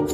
Hey, 0.00 0.06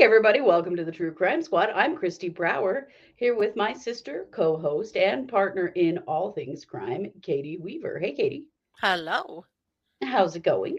everybody, 0.00 0.40
welcome 0.40 0.74
to 0.76 0.84
the 0.84 0.90
True 0.90 1.12
Crime 1.12 1.42
Squad. 1.42 1.68
I'm 1.74 1.94
Christy 1.96 2.30
Brower 2.30 2.88
here 3.16 3.36
with 3.36 3.56
my 3.56 3.74
sister, 3.74 4.26
co 4.30 4.56
host, 4.56 4.96
and 4.96 5.28
partner 5.28 5.66
in 5.66 5.98
all 6.06 6.32
things 6.32 6.64
crime, 6.64 7.12
Katie 7.20 7.58
Weaver. 7.58 7.98
Hey, 7.98 8.14
Katie. 8.14 8.46
Hello. 8.80 9.44
How's 10.04 10.36
it 10.36 10.42
going? 10.44 10.78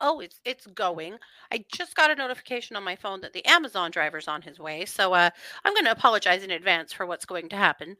Oh, 0.00 0.20
it's 0.20 0.40
it's 0.44 0.66
going. 0.66 1.16
I 1.50 1.64
just 1.72 1.94
got 1.96 2.10
a 2.10 2.14
notification 2.14 2.76
on 2.76 2.84
my 2.84 2.96
phone 2.96 3.20
that 3.22 3.32
the 3.32 3.44
Amazon 3.46 3.90
driver's 3.90 4.28
on 4.28 4.42
his 4.42 4.58
way, 4.58 4.84
so 4.84 5.14
uh, 5.14 5.30
I'm 5.64 5.72
going 5.72 5.84
to 5.86 5.90
apologize 5.92 6.42
in 6.42 6.50
advance 6.50 6.92
for 6.92 7.06
what's 7.06 7.24
going 7.24 7.48
to 7.50 7.56
happen 7.56 7.96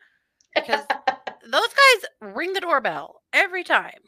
because 0.54 0.84
those 1.50 1.68
guys 1.68 2.32
ring 2.34 2.52
the 2.52 2.60
doorbell 2.60 3.22
every 3.32 3.64
time, 3.64 4.00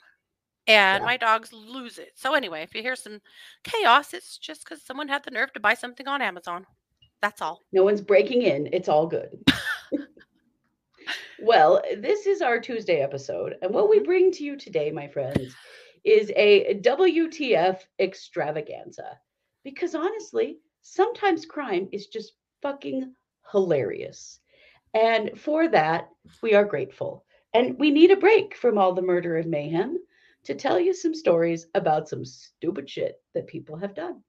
and 0.67 1.01
Yeah. 1.01 1.07
my 1.07 1.17
dogs 1.17 1.53
lose 1.53 1.99
it. 1.99 2.13
So 2.17 2.35
anyway, 2.35 2.63
if 2.63 2.75
you 2.75 2.83
hear 2.83 2.97
some 2.97 3.21
chaos, 3.65 4.13
it's 4.13 4.37
just 4.37 4.65
because 4.65 4.83
someone 4.83 5.09
had 5.09 5.25
the 5.25 5.31
nerve 5.31 5.53
to 5.55 5.61
buy 5.61 5.75
something 5.75 6.07
on 6.09 6.21
Amazon. 6.21 6.67
That's 7.23 7.41
all. 7.41 7.61
No 7.73 7.85
one's 7.85 8.03
breaking 8.03 8.43
in. 8.43 8.69
It's 8.73 8.89
all 8.89 9.07
good. 9.07 9.39
Well, 11.41 11.83
this 11.99 12.27
is 12.27 12.43
our 12.43 12.61
Tuesday 12.61 13.01
episode. 13.01 13.57
And 13.63 13.73
what 13.73 13.89
we 13.89 14.01
Mhm. 14.01 14.05
bring 14.05 14.33
to 14.33 14.45
you 14.45 14.57
today, 14.57 14.91
my 14.91 15.09
friends, 15.09 15.55
is 16.05 16.33
a 16.37 16.75
WTF 16.75 17.87
extravaganza. 17.99 19.21
Because 19.65 19.95
honestly, 19.95 20.61
sometimes 20.83 21.45
crime 21.45 21.89
is 21.93 22.07
just 22.07 22.35
fucking 22.63 23.15
hilarious. 23.53 24.41
And 24.95 25.39
for 25.41 25.69
that, 25.69 26.09
we 26.43 26.55
are 26.55 26.65
grateful. 26.65 27.25
And 27.55 27.79
we 27.79 27.91
need 27.91 28.11
a 28.11 28.17
break 28.17 28.55
from 28.57 28.79
all 28.79 28.93
the 28.93 29.03
murder 29.03 29.37
and 29.37 29.51
mayhem 29.51 29.99
to 30.45 30.55
tell 30.55 30.79
you 30.79 30.93
some 30.93 31.15
stories 31.15 31.67
about 31.75 32.09
some 32.09 32.25
stupid 32.25 32.89
shit 32.89 33.21
that 33.35 33.47
people 33.47 33.77
have 33.77 33.95
done. 33.95 34.23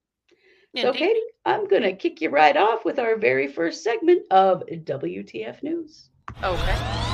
So, 0.76 0.92
Katie, 0.92 1.20
I'm 1.44 1.66
going 1.66 1.82
to 1.82 1.94
kick 1.94 2.20
you 2.20 2.30
right 2.30 2.56
off 2.56 2.84
with 2.84 2.98
our 2.98 3.16
very 3.16 3.48
first 3.48 3.82
segment 3.82 4.22
of 4.30 4.62
WTF 4.66 5.62
News. 5.62 6.10
Okay. 6.42 7.07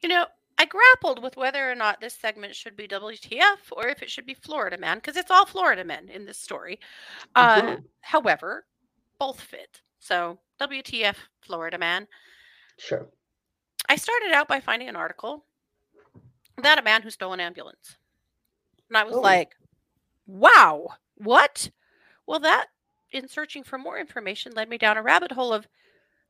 You 0.00 0.08
know, 0.08 0.26
I 0.58 0.64
grappled 0.64 1.22
with 1.22 1.36
whether 1.36 1.70
or 1.70 1.74
not 1.74 2.00
this 2.00 2.14
segment 2.14 2.54
should 2.56 2.76
be 2.76 2.88
WTF 2.88 3.70
or 3.72 3.88
if 3.88 4.02
it 4.02 4.10
should 4.10 4.26
be 4.26 4.34
Florida 4.34 4.76
Man, 4.76 4.98
because 4.98 5.16
it's 5.16 5.30
all 5.30 5.46
Florida 5.46 5.84
men 5.84 6.08
in 6.08 6.24
this 6.24 6.38
story. 6.38 6.78
Uh, 7.34 7.60
Uh-huh. 7.62 7.76
however, 8.00 8.66
both 9.18 9.40
fit. 9.40 9.80
So, 9.98 10.38
WTF 10.58 11.16
Florida 11.40 11.78
Man. 11.78 12.08
Sure. 12.78 13.06
I 13.88 13.96
started 13.96 14.32
out 14.32 14.48
by 14.48 14.60
finding 14.60 14.88
an 14.88 14.96
article 14.96 15.44
about 16.58 16.78
a 16.78 16.82
man 16.82 17.02
who 17.02 17.10
stole 17.10 17.32
an 17.32 17.40
ambulance. 17.40 17.96
And 18.88 18.96
I 18.96 19.04
was 19.04 19.14
Oh. 19.14 19.20
like, 19.20 19.56
wow, 20.26 20.96
what? 21.14 21.70
Well, 22.26 22.40
that, 22.40 22.66
in 23.12 23.28
searching 23.28 23.62
for 23.62 23.78
more 23.78 23.98
information, 23.98 24.52
led 24.54 24.68
me 24.68 24.78
down 24.78 24.96
a 24.96 25.02
rabbit 25.02 25.32
hole 25.32 25.52
of 25.52 25.68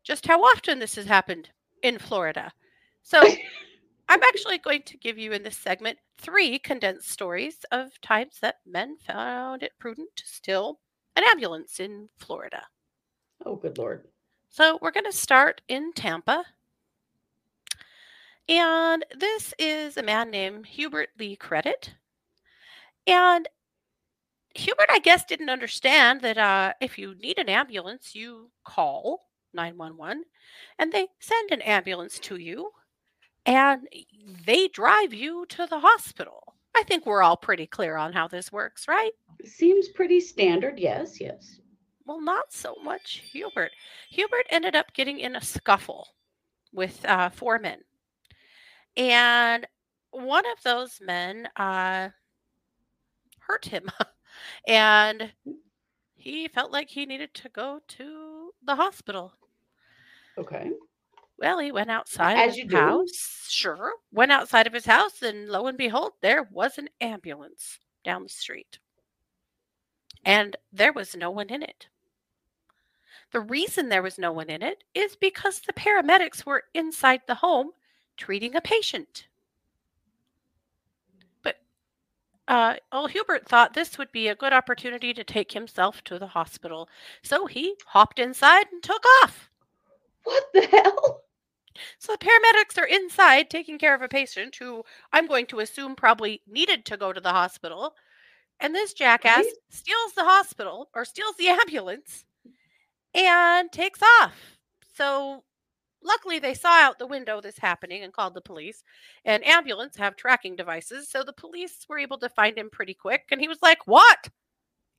just 0.03 0.27
how 0.27 0.43
often 0.43 0.79
this 0.79 0.97
has 0.97 1.07
happened 1.07 1.51
in 1.83 1.99
Florida. 1.99 2.53
So 3.03 3.21
I'm 4.09 4.23
actually 4.23 4.59
going 4.59 4.83
to 4.83 4.97
give 4.97 5.19
you 5.19 5.33
in 5.33 5.43
this 5.43 5.57
segment 5.57 5.99
three 6.19 6.59
condensed 6.59 7.11
stories 7.11 7.65
of 7.71 8.01
times 8.01 8.39
that 8.43 8.57
men 8.67 8.97
found 8.97 9.63
it 9.63 9.73
prudent 9.79 10.11
to 10.17 10.27
steal 10.27 10.81
an 11.17 11.25
ambulance 11.31 11.81
in 11.81 12.09
Florida. 12.19 12.63
Oh, 13.45 13.57
good 13.57 13.79
Lord. 13.79 14.07
So 14.49 14.79
we're 14.83 14.91
going 14.91 15.07
to 15.07 15.13
start 15.13 15.63
in 15.69 15.93
Tampa. 15.95 16.45
And 18.49 19.05
this 19.19 19.55
is 19.59 19.97
a 19.97 20.03
man 20.03 20.31
named 20.31 20.67
Hubert 20.67 21.11
Lee 21.19 21.37
Credit. 21.37 21.95
And 23.07 23.49
Hubert, 24.55 24.91
I 24.91 24.99
guess, 24.99 25.25
didn't 25.25 25.51
understand 25.51 26.21
that 26.23 26.39
uh, 26.39 26.73
if 26.81 26.99
you 26.99 27.15
need 27.15 27.39
an 27.39 27.49
ambulance, 27.49 28.15
you 28.15 28.51
call 28.65 29.21
911 29.55 30.25
and 30.79 30.93
they 30.93 31.09
send 31.21 31.51
an 31.51 31.63
ambulance 31.63 32.19
to 32.21 32.37
you 32.37 32.71
and 33.47 33.89
they 34.47 34.69
drive 34.69 35.13
you 35.13 35.47
to 35.51 35.67
the 35.67 35.81
hospital. 35.81 36.55
I 36.75 36.83
think 36.85 37.05
we're 37.05 37.23
all 37.23 37.37
pretty 37.37 37.67
clear 37.67 37.97
on 37.97 38.13
how 38.13 38.29
this 38.29 38.51
works, 38.53 38.89
right? 38.89 39.13
Seems 39.45 39.89
pretty 39.89 40.21
standard. 40.21 40.79
Yes, 40.79 41.21
yes. 41.21 41.61
Well, 42.07 42.21
not 42.21 42.53
so 42.53 42.77
much 42.83 43.23
Hubert. 43.31 43.73
Hubert 44.11 44.47
ended 44.51 44.75
up 44.75 44.93
getting 44.95 45.21
in 45.21 45.37
a 45.37 45.41
scuffle 45.41 46.09
with 46.73 47.05
uh, 47.05 47.31
four 47.31 47.59
men. 47.59 47.81
And 48.97 49.67
one 50.11 50.45
of 50.47 50.63
those 50.63 51.01
men 51.01 51.49
uh, 51.57 52.09
hurt 53.39 53.65
him. 53.65 53.91
and 54.67 55.33
he 56.15 56.49
felt 56.49 56.73
like 56.73 56.89
he 56.89 57.07
needed 57.07 57.35
to 57.35 57.49
go 57.49 57.81
to 57.89 58.53
the 58.65 58.77
hospital. 58.77 59.35
Okay. 60.39 60.71
Well, 61.39 61.59
he 61.59 61.73
went 61.73 61.91
outside 61.91 62.39
As 62.39 62.53
of 62.53 62.59
you 62.59 62.63
his 62.65 62.71
do. 62.71 62.77
house. 62.77 63.47
Sure. 63.49 63.93
Went 64.13 64.31
outside 64.33 64.67
of 64.67 64.73
his 64.73 64.87
house, 64.87 65.23
and 65.23 65.49
lo 65.49 65.67
and 65.67 65.77
behold, 65.77 66.13
there 66.21 66.49
was 66.53 66.79
an 66.79 66.89
ambulance 67.01 67.81
down 68.05 68.23
the 68.23 68.29
street. 68.29 68.79
And 70.25 70.57
there 70.73 70.93
was 70.93 71.17
no 71.17 71.31
one 71.31 71.51
in 71.51 71.63
it. 71.63 71.89
The 73.33 73.41
reason 73.41 73.89
there 73.89 74.03
was 74.03 74.19
no 74.19 74.31
one 74.31 74.51
in 74.51 74.63
it 74.63 74.85
is 74.95 75.17
because 75.17 75.61
the 75.61 75.73
paramedics 75.73 76.47
were 76.47 76.65
inside 76.75 77.23
the 77.27 77.35
home 77.35 77.71
treating 78.17 78.55
a 78.55 78.61
patient. 78.61 79.27
But 81.43 81.57
uh, 82.49 82.77
old 82.93 83.13
Hubert 83.13 83.47
thought 83.49 83.75
this 83.75 83.99
would 83.99 84.13
be 84.13 84.29
a 84.29 84.35
good 84.37 84.53
opportunity 84.53 85.13
to 85.15 85.25
take 85.25 85.53
himself 85.53 86.03
to 86.05 86.19
the 86.19 86.29
hospital. 86.29 86.89
So 87.23 87.47
he 87.47 87.77
hopped 87.87 88.19
inside 88.19 88.67
and 88.73 88.83
took 88.83 89.05
off. 89.23 89.51
What 90.25 90.53
the 90.53 90.63
hell? 90.67 91.23
So 91.99 92.13
the 92.13 92.19
paramedics 92.19 92.79
are 92.79 92.87
inside 92.87 93.49
taking 93.51 93.79
care 93.79 93.95
of 93.95 94.03
a 94.03 94.09
patient 94.09 94.57
who 94.57 94.85
I'm 95.13 95.27
going 95.27 95.47
to 95.47 95.61
assume 95.61 95.95
probably 95.97 96.43
needed 96.47 96.85
to 96.87 96.97
go 96.97 97.13
to 97.13 97.21
the 97.21 97.33
hospital. 97.33 97.95
And 98.61 98.75
this 98.75 98.93
jackass 98.95 99.47
Right. 99.47 99.57
steals 99.71 100.15
the 100.15 100.25
hospital 100.25 100.91
or 100.95 101.05
steals 101.05 101.37
the 101.37 101.49
ambulance 101.51 102.25
and 103.15 103.71
takes 103.73 104.01
off. 104.21 104.59
So 104.95 105.45
luckily 106.05 106.39
they 106.39 106.55
saw 106.55 106.81
out 106.81 106.99
the 106.99 107.07
window 107.07 107.41
this 107.41 107.59
happening 107.59 108.03
and 108.03 108.13
called 108.13 108.35
the 108.35 108.41
police. 108.41 108.83
And 109.25 109.47
ambulance 109.47 109.97
have 109.97 110.17
tracking 110.17 110.57
devices, 110.57 111.09
so 111.09 111.23
the 111.23 111.33
police 111.33 111.87
were 111.89 111.99
able 111.99 112.19
to 112.19 112.29
find 112.29 112.57
him 112.57 112.71
pretty 112.71 112.95
quick 112.95 113.25
and 113.31 113.41
he 113.41 113.49
was 113.49 113.59
like, 113.63 113.87
"What? 113.87 114.29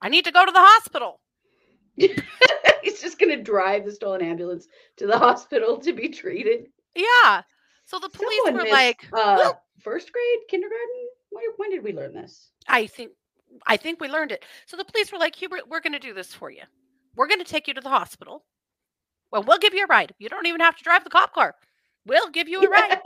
I 0.02 0.10
need 0.10 0.26
to 0.26 0.32
go 0.32 0.46
to 0.46 0.52
the 0.52 0.60
hospital." 0.60 1.20
He's 1.96 3.02
just 3.02 3.20
going 3.20 3.36
to 3.38 3.44
drive 3.44 3.86
the 3.86 3.92
stolen 3.92 4.22
ambulance 4.22 4.68
to 4.98 5.08
the 5.08 5.18
hospital 5.28 5.78
to 5.80 5.94
be 5.94 6.10
treated. 6.10 6.68
Yeah. 6.96 7.42
So 7.86 8.00
the 8.00 8.10
police 8.10 8.42
Someone 8.46 8.56
were 8.56 8.64
missed, 8.64 8.74
like, 8.74 9.08
uh, 9.14 9.36
"Well, 9.38 9.62
first 9.80 10.12
grade, 10.12 10.40
kindergarten? 10.50 11.08
When, 11.30 11.44
when 11.58 11.70
did 11.72 11.84
we 11.84 11.94
learn 11.94 12.14
this? 12.14 12.52
I 12.68 12.88
think 12.88 13.12
I 13.68 13.78
think 13.78 14.00
we 14.00 14.08
learned 14.08 14.32
it. 14.32 14.44
So 14.66 14.78
the 14.78 14.86
police 14.86 15.12
were 15.12 15.18
like, 15.18 15.36
Hubert, 15.36 15.68
we're 15.70 15.82
going 15.82 15.94
to 15.94 16.00
do 16.00 16.14
this 16.14 16.34
for 16.34 16.50
you. 16.50 16.64
We're 17.16 17.28
going 17.28 17.40
to 17.40 17.46
take 17.46 17.68
you 17.68 17.74
to 17.74 17.82
the 17.82 17.90
hospital. 17.90 18.46
Well, 19.34 19.44
we'll 19.44 19.58
give 19.58 19.74
you 19.74 19.84
a 19.84 19.88
ride. 19.88 20.14
You 20.20 20.30
don't 20.30 20.46
even 20.46 20.62
have 20.62 20.78
to 20.78 20.84
drive 20.84 21.04
the 21.04 21.10
cop 21.10 21.34
car. 21.34 21.56
We'll 22.06 22.30
give 22.30 22.48
you 22.48 22.62
a 22.62 22.70
ride. 22.70 23.00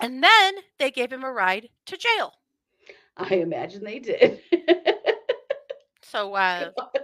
And 0.00 0.22
then 0.22 0.54
they 0.78 0.90
gave 0.90 1.12
him 1.12 1.24
a 1.24 1.32
ride 1.32 1.70
to 1.86 1.96
jail. 1.96 2.34
I 3.16 3.36
imagine 3.36 3.82
they 3.84 4.00
did. 4.00 4.40
So 6.02 6.34
uh, 6.34 6.70
God. 6.78 7.00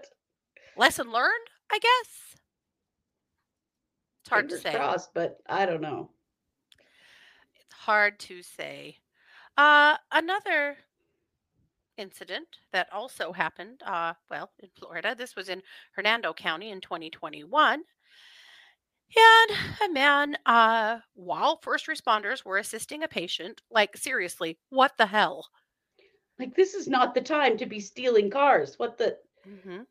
lesson 0.77 1.11
learned, 1.11 1.47
I 1.71 1.79
guess. 1.81 2.37
It's 4.21 4.29
hard 4.31 4.45
Fingers 4.45 4.63
to 4.63 4.71
say. 4.71 4.75
crossed, 4.77 5.11
but 5.13 5.39
I 5.49 5.67
don't 5.67 5.81
know. 5.83 6.11
It's 7.57 7.75
hard 7.75 8.21
to 8.21 8.43
say. 8.43 8.99
Uh, 9.57 9.97
another 10.13 10.77
incident 12.03 12.47
that 12.73 12.93
also 12.93 13.33
happened, 13.33 13.83
uh, 13.87 14.13
well, 14.29 14.51
in 14.59 14.69
Florida. 14.79 15.15
This 15.17 15.35
was 15.35 15.49
in 15.49 15.63
Hernando 15.93 16.35
County 16.35 16.71
in 16.71 16.81
2021. 16.83 17.83
And 19.15 19.51
a 19.85 19.93
man, 19.93 20.37
uh, 20.47 20.99
while 21.15 21.59
first 21.63 21.87
responders 21.87 22.45
were 22.45 22.59
assisting 22.59 23.03
a 23.03 23.09
patient, 23.09 23.63
like 23.71 23.97
seriously, 23.97 24.59
what 24.71 24.93
the 24.99 25.07
hell? 25.07 25.47
Like 26.39 26.55
this 26.57 26.75
is 26.75 26.89
not 26.89 27.15
the 27.15 27.21
time 27.21 27.57
to 27.59 27.67
be 27.67 27.79
stealing 27.79 28.31
cars. 28.31 28.79
What 28.79 28.99
the? 28.99 29.19
hmm 29.45 29.83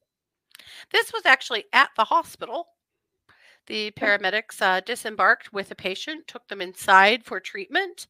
This 0.92 1.14
was 1.14 1.26
actually 1.26 1.66
at 1.72 1.90
the 1.96 2.04
hospital. 2.04 2.68
The 3.68 3.92
paramedics 3.92 4.60
uh, 4.62 4.80
disembarked 4.80 5.54
with 5.54 5.70
a 5.70 5.76
patient, 5.76 6.28
took 6.28 6.48
them 6.48 6.62
inside 6.62 7.24
for 7.24 7.40
treatment, 7.40 8.08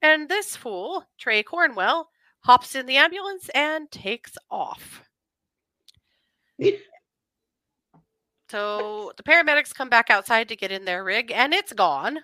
and 0.00 0.28
this 0.28 0.56
fool, 0.56 1.04
Trey 1.18 1.42
Cornwell, 1.42 2.10
hops 2.40 2.74
in 2.74 2.86
the 2.86 2.96
ambulance 2.96 3.48
and 3.54 3.90
takes 3.90 4.36
off. 4.50 5.02
so 8.50 9.12
the 9.16 9.22
paramedics 9.22 9.74
come 9.74 9.88
back 9.88 10.10
outside 10.10 10.48
to 10.48 10.56
get 10.56 10.72
in 10.72 10.84
their 10.84 11.04
rig, 11.04 11.30
and 11.30 11.52
it's 11.52 11.72
gone. 11.72 12.18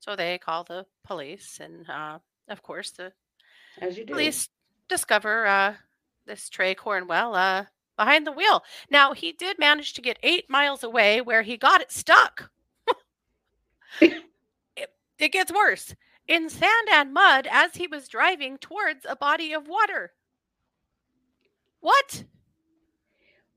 So 0.00 0.16
they 0.16 0.38
call 0.38 0.64
the 0.64 0.86
police, 1.04 1.58
and 1.60 1.88
uh, 1.88 2.18
of 2.48 2.62
course, 2.62 2.90
the 2.90 3.12
As 3.80 3.98
you 3.98 4.04
do. 4.04 4.12
police 4.12 4.48
discover 4.88 5.46
uh, 5.46 5.74
this 6.26 6.48
Trey 6.48 6.74
Cornwell 6.74 7.34
uh, 7.34 7.64
behind 7.96 8.26
the 8.26 8.32
wheel. 8.32 8.62
Now, 8.90 9.12
he 9.12 9.32
did 9.32 9.58
manage 9.58 9.94
to 9.94 10.02
get 10.02 10.18
eight 10.22 10.48
miles 10.48 10.84
away 10.84 11.20
where 11.20 11.42
he 11.42 11.56
got 11.56 11.80
it 11.80 11.90
stuck. 11.90 12.50
it, 14.00 14.22
it 15.18 15.32
gets 15.32 15.52
worse. 15.52 15.94
In 16.28 16.48
sand 16.50 16.88
and 16.90 17.12
mud 17.12 17.46
as 17.50 17.76
he 17.76 17.86
was 17.86 18.08
driving 18.08 18.58
towards 18.58 19.06
a 19.08 19.16
body 19.16 19.52
of 19.52 19.68
water. 19.68 20.12
What? 21.80 22.24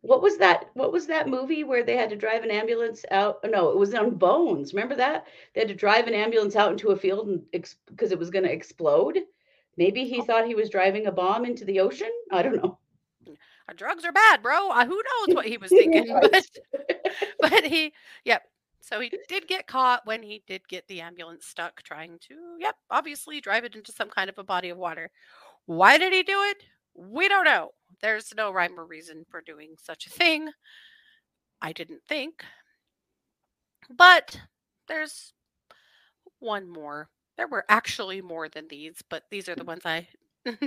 What 0.01 0.21
was 0.21 0.37
that? 0.37 0.69
What 0.75 0.91
was 0.91 1.07
that 1.07 1.27
movie 1.27 1.63
where 1.63 1.83
they 1.83 1.97
had 1.97 2.09
to 2.11 2.15
drive 2.15 2.43
an 2.43 2.51
ambulance 2.51 3.03
out? 3.11 3.39
No, 3.43 3.69
it 3.69 3.77
was 3.77 3.93
on 3.93 4.15
Bones. 4.15 4.73
Remember 4.73 4.95
that? 4.95 5.27
They 5.53 5.61
had 5.61 5.67
to 5.69 5.75
drive 5.75 6.07
an 6.07 6.13
ambulance 6.13 6.55
out 6.55 6.71
into 6.71 6.89
a 6.89 6.95
field 6.95 7.27
and 7.27 7.41
because 7.51 8.11
it 8.11 8.19
was 8.19 8.29
going 8.29 8.45
to 8.45 8.51
explode. 8.51 9.19
Maybe 9.77 10.05
he 10.05 10.21
thought 10.21 10.45
he 10.45 10.55
was 10.55 10.69
driving 10.69 11.07
a 11.07 11.11
bomb 11.11 11.45
into 11.45 11.65
the 11.65 11.79
ocean. 11.79 12.11
I 12.31 12.41
don't 12.43 12.55
know. 12.57 12.77
Drugs 13.75 14.03
are 14.03 14.11
bad, 14.11 14.41
bro. 14.41 14.69
Uh, 14.71 14.85
who 14.85 14.95
knows 14.95 15.35
what 15.35 15.45
he 15.45 15.57
was 15.57 15.69
thinking? 15.77 16.07
But, 16.21 16.45
but 17.39 17.63
he, 17.65 17.93
yep. 18.25 18.43
So 18.89 18.99
he 18.99 19.11
did 19.27 19.47
get 19.47 19.67
caught 19.67 20.07
when 20.07 20.23
he 20.23 20.41
did 20.47 20.67
get 20.67 20.87
the 20.87 21.01
ambulance 21.01 21.45
stuck 21.45 21.83
trying 21.83 22.17
to, 22.27 22.35
yep, 22.59 22.75
obviously 22.89 23.39
drive 23.39 23.63
it 23.63 23.75
into 23.75 23.91
some 23.91 24.09
kind 24.09 24.31
of 24.31 24.39
a 24.39 24.43
body 24.43 24.69
of 24.69 24.79
water. 24.79 25.11
Why 25.67 25.99
did 25.99 26.11
he 26.11 26.23
do 26.23 26.41
it? 26.45 26.63
We 26.95 27.27
don't 27.27 27.45
know. 27.45 27.69
There's 28.01 28.33
no 28.35 28.51
rhyme 28.51 28.79
or 28.79 28.87
reason 28.87 29.25
for 29.29 29.41
doing 29.41 29.75
such 29.79 30.07
a 30.07 30.09
thing. 30.09 30.49
I 31.61 31.71
didn't 31.71 32.01
think. 32.09 32.43
But 33.95 34.41
there's 34.87 35.33
one 36.39 36.67
more. 36.67 37.09
There 37.37 37.47
were 37.47 37.65
actually 37.69 38.21
more 38.21 38.49
than 38.49 38.69
these, 38.69 39.03
but 39.07 39.21
these 39.29 39.47
are 39.47 39.55
the 39.55 39.63
ones 39.65 39.83
I 39.85 40.07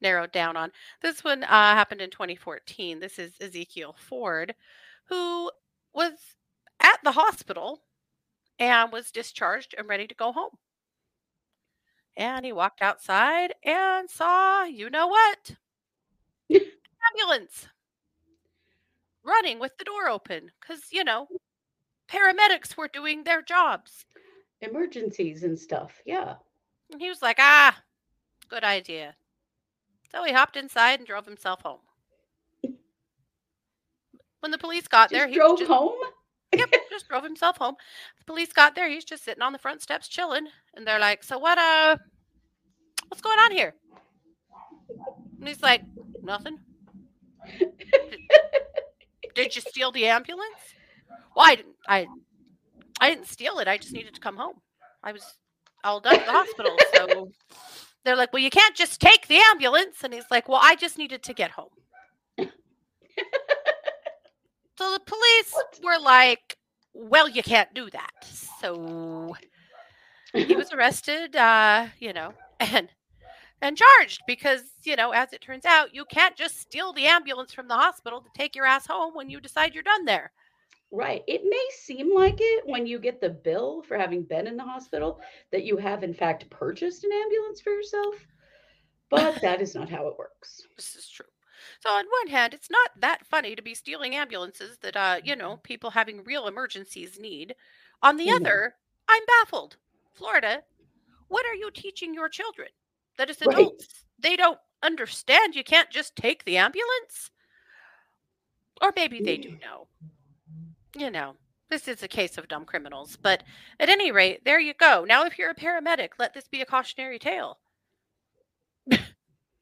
narrowed 0.00 0.32
down 0.32 0.56
on. 0.56 0.72
This 1.02 1.22
one 1.22 1.44
uh, 1.44 1.48
happened 1.48 2.00
in 2.00 2.08
2014. 2.08 3.00
This 3.00 3.18
is 3.18 3.34
Ezekiel 3.38 3.94
Ford, 3.98 4.54
who 5.10 5.50
was 5.92 6.12
at 6.80 6.98
the 7.04 7.12
hospital 7.12 7.82
and 8.58 8.92
was 8.92 9.10
discharged 9.10 9.74
and 9.76 9.88
ready 9.88 10.06
to 10.06 10.14
go 10.14 10.32
home. 10.32 10.52
And 12.16 12.46
he 12.46 12.52
walked 12.52 12.80
outside 12.80 13.54
and 13.62 14.08
saw, 14.08 14.64
you 14.64 14.88
know 14.88 15.06
what? 15.06 15.56
Ambulance 16.50 17.68
running 19.22 19.58
with 19.58 19.76
the 19.76 19.84
door 19.84 20.08
open 20.08 20.50
because, 20.60 20.84
you 20.90 21.04
know, 21.04 21.26
paramedics 22.08 22.76
were 22.76 22.88
doing 22.88 23.24
their 23.24 23.42
jobs. 23.42 24.06
Emergencies 24.62 25.42
and 25.42 25.58
stuff. 25.58 26.00
Yeah. 26.06 26.34
And 26.90 27.00
he 27.00 27.08
was 27.08 27.20
like, 27.20 27.36
ah, 27.38 27.76
good 28.48 28.64
idea. 28.64 29.14
So 30.10 30.24
he 30.24 30.32
hopped 30.32 30.56
inside 30.56 31.00
and 31.00 31.06
drove 31.06 31.26
himself 31.26 31.60
home. 31.62 31.80
When 34.40 34.52
the 34.52 34.58
police 34.58 34.86
got 34.86 35.10
there, 35.10 35.26
he 35.26 35.34
drove 35.34 35.58
just, 35.58 35.70
home. 35.70 35.98
Yep, 36.58 36.72
just 36.90 37.08
drove 37.08 37.24
himself 37.24 37.56
home. 37.56 37.74
The 38.18 38.24
police 38.24 38.52
got 38.52 38.74
there, 38.74 38.88
he's 38.88 39.04
just 39.04 39.24
sitting 39.24 39.42
on 39.42 39.52
the 39.52 39.58
front 39.58 39.82
steps 39.82 40.08
chilling. 40.08 40.46
And 40.74 40.86
they're 40.86 40.98
like, 41.00 41.22
So 41.22 41.38
what 41.38 41.58
uh 41.58 41.96
what's 43.08 43.22
going 43.22 43.38
on 43.38 43.52
here? 43.52 43.74
And 45.38 45.48
he's 45.48 45.62
like, 45.62 45.82
Nothing. 46.22 46.58
Did 49.34 49.54
you 49.54 49.62
steal 49.62 49.92
the 49.92 50.06
ambulance? 50.06 50.74
Well, 51.36 51.46
I 51.46 51.54
didn't 51.56 51.76
I 51.88 52.06
I 53.00 53.10
didn't 53.10 53.26
steal 53.26 53.58
it. 53.58 53.68
I 53.68 53.76
just 53.76 53.92
needed 53.92 54.14
to 54.14 54.20
come 54.20 54.36
home. 54.36 54.54
I 55.02 55.12
was 55.12 55.34
all 55.84 56.00
done 56.00 56.16
at 56.16 56.26
the 56.26 56.32
hospital. 56.32 56.76
So 56.94 57.30
they're 58.04 58.16
like, 58.16 58.32
Well, 58.32 58.42
you 58.42 58.50
can't 58.50 58.74
just 58.74 59.00
take 59.00 59.28
the 59.28 59.38
ambulance. 59.50 60.02
And 60.02 60.12
he's 60.14 60.30
like, 60.30 60.48
Well, 60.48 60.60
I 60.62 60.76
just 60.76 60.98
needed 60.98 61.22
to 61.24 61.34
get 61.34 61.50
home. 61.50 61.68
So 64.78 64.92
the 64.92 65.00
police 65.00 65.54
were 65.82 65.98
like, 66.00 66.56
Well, 66.92 67.28
you 67.28 67.42
can't 67.42 67.72
do 67.74 67.88
that. 67.90 68.24
So 68.60 69.36
he 70.32 70.54
was 70.54 70.72
arrested, 70.74 71.36
uh, 71.36 71.86
you 71.98 72.12
know, 72.12 72.32
and 72.60 72.88
and 73.62 73.76
charged 73.76 74.22
because, 74.26 74.62
you 74.84 74.96
know, 74.96 75.12
as 75.12 75.32
it 75.32 75.40
turns 75.40 75.64
out, 75.64 75.94
you 75.94 76.04
can't 76.04 76.36
just 76.36 76.60
steal 76.60 76.92
the 76.92 77.06
ambulance 77.06 77.52
from 77.52 77.68
the 77.68 77.74
hospital 77.74 78.20
to 78.20 78.28
take 78.34 78.54
your 78.54 78.66
ass 78.66 78.86
home 78.86 79.14
when 79.14 79.30
you 79.30 79.40
decide 79.40 79.74
you're 79.74 79.82
done 79.82 80.04
there. 80.04 80.32
Right. 80.92 81.22
It 81.26 81.42
may 81.44 81.66
seem 81.70 82.14
like 82.14 82.36
it 82.38 82.64
when 82.66 82.86
you 82.86 82.98
get 82.98 83.20
the 83.20 83.30
bill 83.30 83.82
for 83.82 83.98
having 83.98 84.22
been 84.22 84.46
in 84.46 84.56
the 84.56 84.62
hospital 84.62 85.20
that 85.52 85.64
you 85.64 85.76
have, 85.78 86.04
in 86.04 86.14
fact, 86.14 86.48
purchased 86.50 87.02
an 87.04 87.10
ambulance 87.12 87.60
for 87.60 87.70
yourself, 87.70 88.14
but 89.10 89.40
that 89.42 89.60
is 89.60 89.74
not 89.74 89.90
how 89.90 90.06
it 90.08 90.18
works. 90.18 90.62
This 90.76 90.94
is 90.94 91.08
true. 91.08 91.26
So 91.80 91.90
on 91.90 92.06
one 92.06 92.28
hand, 92.28 92.54
it's 92.54 92.70
not 92.70 92.90
that 93.00 93.26
funny 93.26 93.54
to 93.56 93.62
be 93.62 93.74
stealing 93.74 94.14
ambulances 94.14 94.78
that 94.78 94.96
uh, 94.96 95.20
you 95.24 95.36
know, 95.36 95.58
people 95.58 95.90
having 95.90 96.24
real 96.24 96.46
emergencies 96.46 97.18
need. 97.18 97.54
On 98.02 98.16
the 98.16 98.30
Mhm. 98.30 98.30
other, 98.30 98.76
I'm 99.08 99.22
baffled. 99.26 99.76
Florida, 100.14 100.62
what 101.28 101.46
are 101.46 101.54
you 101.54 101.70
teaching 101.72 102.14
your 102.14 102.28
children? 102.28 102.68
That 103.18 103.30
as 103.30 103.42
Right. 103.44 103.72
adults, 103.74 104.04
they 104.18 104.36
don't 104.36 104.60
understand 104.82 105.54
you 105.56 105.64
can't 105.64 105.90
just 105.90 106.16
take 106.16 106.44
the 106.44 106.56
ambulance? 106.58 107.30
Or 108.80 108.90
maybe 108.96 109.20
they 109.20 109.36
do 109.36 109.54
know. 109.60 109.88
You 110.96 111.10
know, 111.12 111.36
this 111.68 111.86
is 111.86 112.02
a 112.02 112.08
case 112.08 112.36
of 112.38 112.48
dumb 112.48 112.64
criminals. 112.64 113.14
But 113.22 113.44
at 113.78 113.88
any 113.88 114.10
rate, 114.10 114.44
there 114.44 114.58
you 114.58 114.74
go. 114.74 115.04
Now, 115.04 115.24
if 115.24 115.38
you're 115.38 115.50
a 115.50 115.54
paramedic, 115.54 116.14
let 116.18 116.34
this 116.34 116.48
be 116.48 116.60
a 116.60 116.66
cautionary 116.66 117.20
tale. 117.20 117.60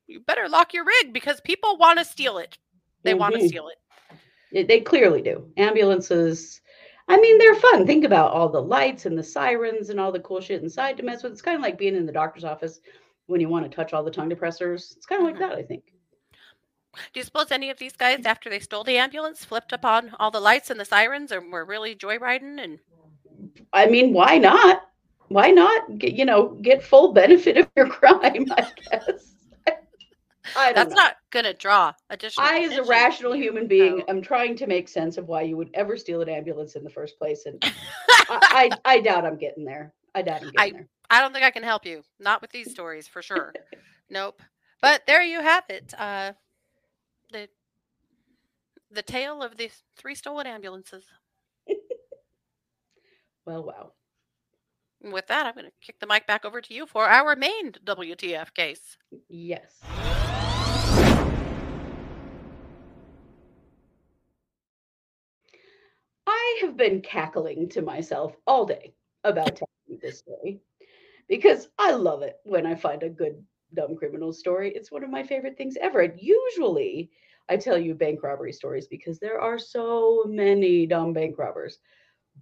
You 0.06 0.21
better 0.21 0.49
lock 0.49 0.75
your 0.75 0.85
rig 0.85 1.12
because 1.12 1.41
people 1.41 1.77
want 1.77 1.99
to 1.99 2.05
steal 2.05 2.39
it. 2.39 2.59
They 3.03 3.15
want 3.15 3.35
to 3.35 3.49
steal 3.49 3.69
it. 3.69 4.69
They- 4.69 4.81
clearly 4.81 5.21
do. 5.23 5.51
Ambulances, 5.56 6.61
I 7.09 7.21
mean, 7.21 7.39
they're 7.39 7.55
fun. 7.56 7.87
Think 7.87 8.05
about 8.05 8.33
all 8.33 8.49
the 8.49 8.62
lights 8.62 9.05
and 9.06 9.19
the 9.19 9.23
sirens 9.23 9.91
and 9.91 9.99
all 9.99 10.13
the 10.13 10.20
cool 10.20 10.41
shit 10.41 10.63
inside 10.63 10.96
to 10.96 11.03
mess 11.03 11.23
with. 11.23 11.32
It's 11.32 11.43
kind 11.43 11.56
of 11.56 11.63
like 11.63 11.77
being 11.79 11.96
in 11.96 12.06
the 12.06 12.13
doctor's 12.13 12.44
office 12.44 12.81
when 13.27 13.41
you 13.41 13.49
want 13.49 13.69
to 13.69 13.75
touch 13.75 13.93
all 13.93 14.05
the 14.05 14.11
tongue 14.11 14.31
depressors. 14.31 14.96
It's 14.96 15.06
kind 15.06 15.20
of 15.23 15.29
Mhm. 15.29 15.32
like 15.32 15.41
that, 15.41 15.58
I 15.58 15.63
think. 15.63 15.84
Do 17.13 17.19
you 17.20 17.25
suppose 17.25 17.51
any 17.51 17.70
of 17.70 17.79
these 17.79 17.96
guys, 17.96 18.25
after 18.25 18.49
they 18.49 18.61
stole 18.61 18.84
the 18.84 18.96
ambulance, 18.99 19.44
flipped 19.44 19.73
up 19.73 19.84
on 19.84 20.15
all 20.20 20.31
the 20.31 20.41
lights 20.41 20.70
and 20.70 20.79
the 20.79 20.84
sirens 20.84 21.32
and 21.32 21.53
were 21.53 21.65
really 21.65 21.96
joyriding? 21.96 22.63
And 22.63 22.79
I 23.73 23.87
mean, 23.87 24.13
why 24.13 24.39
not? 24.39 24.82
Why 25.29 25.51
not 25.51 25.99
get, 25.99 26.13
you 26.13 26.25
know, 26.25 26.51
get 26.63 26.84
full 26.84 27.13
benefit 27.13 27.56
of 27.56 27.69
your 27.77 27.89
crime, 27.99 28.46
I 28.53 28.70
guess. 28.91 29.33
I 30.56 30.72
that's 30.72 30.91
know. 30.91 30.96
not 30.96 31.17
going 31.31 31.44
to 31.44 31.55
draw 31.55 31.93
additional. 32.10 32.46
I, 32.46 32.60
as 32.60 32.77
a 32.77 32.82
rational 32.84 33.34
human 33.34 33.67
being, 33.67 34.01
so- 34.01 34.05
am 34.08 34.22
trying 34.22 34.56
to 34.56 34.67
make 34.67 34.89
sense 34.89 35.17
of 35.17 35.29
why 35.29 35.43
you 35.43 35.56
would 35.56 35.70
ever 35.74 35.96
steal 35.96 36.20
an 36.20 36.29
ambulance 36.29 36.77
in 36.77 36.84
the 36.84 36.91
first 36.91 37.19
place. 37.19 37.46
And 37.46 37.63
I, 38.08 38.70
I, 38.84 38.96
I 38.96 39.01
doubt 39.01 39.24
I'm 39.24 39.39
getting 39.39 39.65
there. 39.65 39.93
I 40.15 40.22
doubt 40.22 40.43
I'm 40.43 40.51
getting 40.51 40.74
there. 40.74 40.89
I 41.10 41.20
don't 41.20 41.32
think 41.32 41.44
I 41.44 41.51
can 41.51 41.63
help 41.63 41.84
you. 41.84 42.03
Not 42.19 42.41
with 42.41 42.51
these 42.51 42.70
stories 42.70 43.06
for 43.06 43.22
sure. 43.22 43.53
nope. 44.10 44.41
But 44.81 45.03
there 45.06 45.22
you 45.22 45.41
have 45.41 45.65
it. 45.69 45.94
Uh, 45.96 46.32
the 47.32 47.48
the 48.91 49.03
tale 49.03 49.43
of 49.43 49.56
the 49.56 49.70
three 49.96 50.15
stolen 50.15 50.46
ambulances. 50.46 51.05
Well, 53.46 53.63
wow. 53.63 53.93
And 55.05 55.13
with 55.13 55.27
that, 55.27 55.44
I'm 55.44 55.53
going 55.53 55.67
to 55.67 55.73
kick 55.82 56.01
the 56.01 56.06
mic 56.06 56.27
back 56.27 56.46
over 56.46 56.63
to 56.63 56.75
you 56.75 56.87
for 56.87 57.05
our 57.05 57.37
main 57.37 57.73
WTF 57.84 58.55
case. 58.55 58.96
Yes. 59.29 59.81
I 66.27 66.58
have 66.63 66.79
been 66.79 67.03
cackling 67.03 67.69
to 67.70 67.82
myself 67.82 68.34
all 68.46 68.65
day 68.65 68.94
about 69.25 69.46
telling 69.56 69.69
you 69.87 69.99
this 70.01 70.20
story 70.20 70.63
because 71.29 71.69
I 71.79 71.93
love 71.93 72.23
it 72.23 72.39
when 72.44 72.65
I 72.65 72.75
find 72.75 73.03
a 73.03 73.11
good 73.11 73.44
dumb 73.75 73.96
criminal 73.96 74.32
story. 74.32 74.73
It's 74.75 74.91
one 74.91 75.05
of 75.05 75.11
my 75.11 75.23
favorite 75.23 75.58
things 75.58 75.77
ever. 75.82 76.01
And 76.01 76.19
usually 76.19 77.11
I 77.51 77.58
tell 77.58 77.77
you 77.77 77.94
bank 77.94 78.23
robbery 78.23 78.55
stories 78.55 78.87
because 78.87 79.19
there 79.19 79.39
are 79.39 79.58
so 79.58 80.25
many 80.27 80.87
dumb 80.87 81.13
bank 81.13 81.37
robbers. 81.37 81.79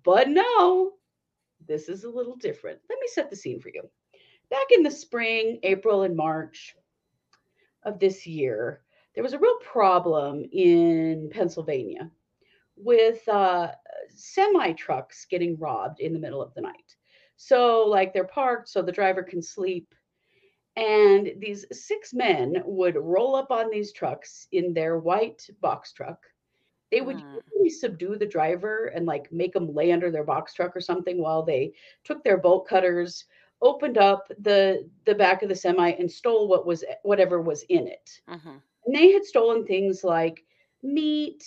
But 0.05 0.29
no, 0.29 0.93
this 1.67 1.89
is 1.89 2.05
a 2.05 2.11
little 2.11 2.37
different. 2.37 2.79
Let 2.89 2.99
me 3.01 3.07
set 3.09 3.31
the 3.31 3.37
scene 3.37 3.61
for 3.61 3.69
you. 3.69 3.83
Back 4.51 4.67
in 4.71 4.83
the 4.83 4.91
spring, 4.91 5.59
April, 5.63 6.03
and 6.03 6.17
March 6.17 6.75
of 7.85 7.99
this 7.99 8.27
year, 8.27 8.83
there 9.15 9.25
was 9.25 9.33
a 9.33 9.39
real 9.39 9.59
problem 9.59 10.45
in 10.53 11.31
Pennsylvania 11.31 12.11
with 12.77 13.27
uh, 13.29 13.73
semi 14.09 14.73
trucks 14.73 15.27
getting 15.31 15.59
robbed 15.59 16.01
in 16.01 16.13
the 16.13 16.19
middle 16.19 16.43
of 16.43 16.55
the 16.55 16.61
night. 16.61 16.97
So, 17.37 17.87
like, 17.87 18.13
they're 18.13 18.25
parked 18.25 18.69
so 18.69 18.83
the 18.83 18.93
driver 18.93 19.23
can 19.23 19.43
sleep. 19.43 19.95
And 20.77 21.33
these 21.39 21.67
six 21.73 22.15
men 22.15 22.63
would 22.65 22.97
roll 22.97 23.37
up 23.37 23.51
on 23.51 23.71
these 23.71 23.93
trucks 23.93 24.47
in 24.53 24.73
their 24.73 24.99
white 24.99 25.47
box 25.61 25.93
truck. 25.93 26.19
They 26.93 27.03
would 27.03 27.23
Mm. 27.23 27.41
usually 27.49 27.71
subdue 27.71 28.17
the 28.19 28.27
driver 28.27 28.87
and 28.95 29.07
like 29.07 29.33
make 29.33 29.55
them 29.55 29.75
lay 29.75 29.93
under 29.93 30.13
their 30.13 30.25
box 30.25 30.55
truck 30.55 30.77
or 30.77 30.81
something 30.81 31.21
while 31.23 31.43
they 31.45 31.75
took 32.05 32.25
their 32.25 32.39
bolt 32.39 32.69
cutters, 32.69 33.27
opened 33.63 33.99
up 33.99 34.29
the 34.39 34.91
the 35.07 35.15
back 35.17 35.43
of 35.43 35.51
the 35.51 35.57
semi 35.57 35.91
and 35.93 36.11
stole 36.13 36.49
what 36.49 36.67
was 36.67 36.85
whatever 37.03 37.41
was 37.43 37.65
in 37.71 37.89
it. 37.89 38.23
hmm 38.29 38.59
And 38.87 38.95
they 38.97 39.13
had 39.13 39.25
stolen 39.25 39.67
things 39.67 40.05
like 40.05 40.45
meat, 40.83 41.45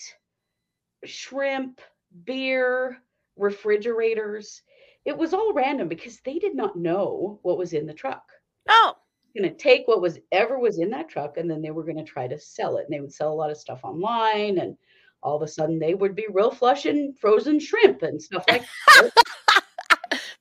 shrimp, 1.06 1.82
beer, 2.26 3.02
refrigerators. 3.38 4.64
It 5.06 5.18
was 5.18 5.34
all 5.34 5.54
random 5.54 5.88
because 5.90 6.22
they 6.22 6.40
did 6.40 6.56
not 6.56 6.78
know 6.78 7.40
what 7.44 7.58
was 7.58 7.74
in 7.74 7.88
the 7.88 7.94
truck. 7.94 8.24
Oh, 8.70 8.96
Going 9.36 9.50
to 9.50 9.56
take 9.56 9.88
what 9.88 10.02
was 10.02 10.20
ever 10.32 10.60
was 10.60 10.80
in 10.80 10.90
that 10.92 11.10
truck 11.10 11.38
and 11.38 11.50
then 11.50 11.62
they 11.62 11.72
were 11.72 11.84
going 11.84 11.98
to 11.98 12.04
try 12.04 12.28
to 12.28 12.40
sell 12.40 12.78
it. 12.78 12.86
And 12.86 12.94
they 12.94 13.02
would 13.02 13.14
sell 13.14 13.32
a 13.32 13.36
lot 13.36 13.52
of 13.52 13.58
stuff 13.58 13.84
online 13.84 14.58
and 14.60 14.78
all 15.24 15.36
of 15.36 15.42
a 15.42 15.48
sudden 15.48 15.80
they 15.80 15.94
would 15.94 16.16
be 16.16 16.28
real 16.32 16.52
flushing 16.52 17.14
frozen 17.20 17.60
shrimp 17.60 18.04
and 18.04 18.22
stuff 18.22 18.44
like 18.50 18.64
that. 18.88 19.12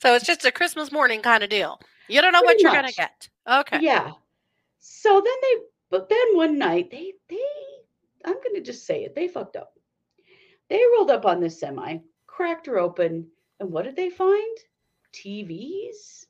so 0.03 0.15
it's 0.15 0.27
just 0.27 0.45
a 0.45 0.53
Christmas 0.53 0.93
morning 0.93 1.23
kind 1.23 1.43
of 1.43 1.51
deal. 1.51 1.81
You 2.09 2.21
don't 2.21 2.33
know 2.33 2.43
what 2.43 2.61
you're 2.61 2.73
gonna 2.73 2.93
get. 2.93 3.29
Okay. 3.49 3.79
Yeah. 3.81 4.13
So 4.87 5.15
then 5.15 5.35
they, 5.43 5.65
but 5.91 6.09
then 6.09 6.37
one 6.37 6.59
night 6.59 6.91
they, 6.91 7.13
they, 7.29 7.39
I'm 8.25 8.35
going 8.35 8.55
to 8.55 8.61
just 8.61 8.87
say 8.87 9.05
it, 9.05 9.15
they 9.15 9.29
fucked 9.29 9.57
up. 9.57 9.79
They 10.69 10.83
rolled 10.97 11.11
up 11.11 11.27
on 11.27 11.41
this 11.41 11.61
semi, 11.61 11.99
cracked 12.27 12.67
her 12.67 12.79
open, 12.79 13.27
and 13.61 13.71
what 13.71 13.85
did 13.85 13.97
they 13.97 14.11
find? 14.11 14.59
TVs? 15.13 16.27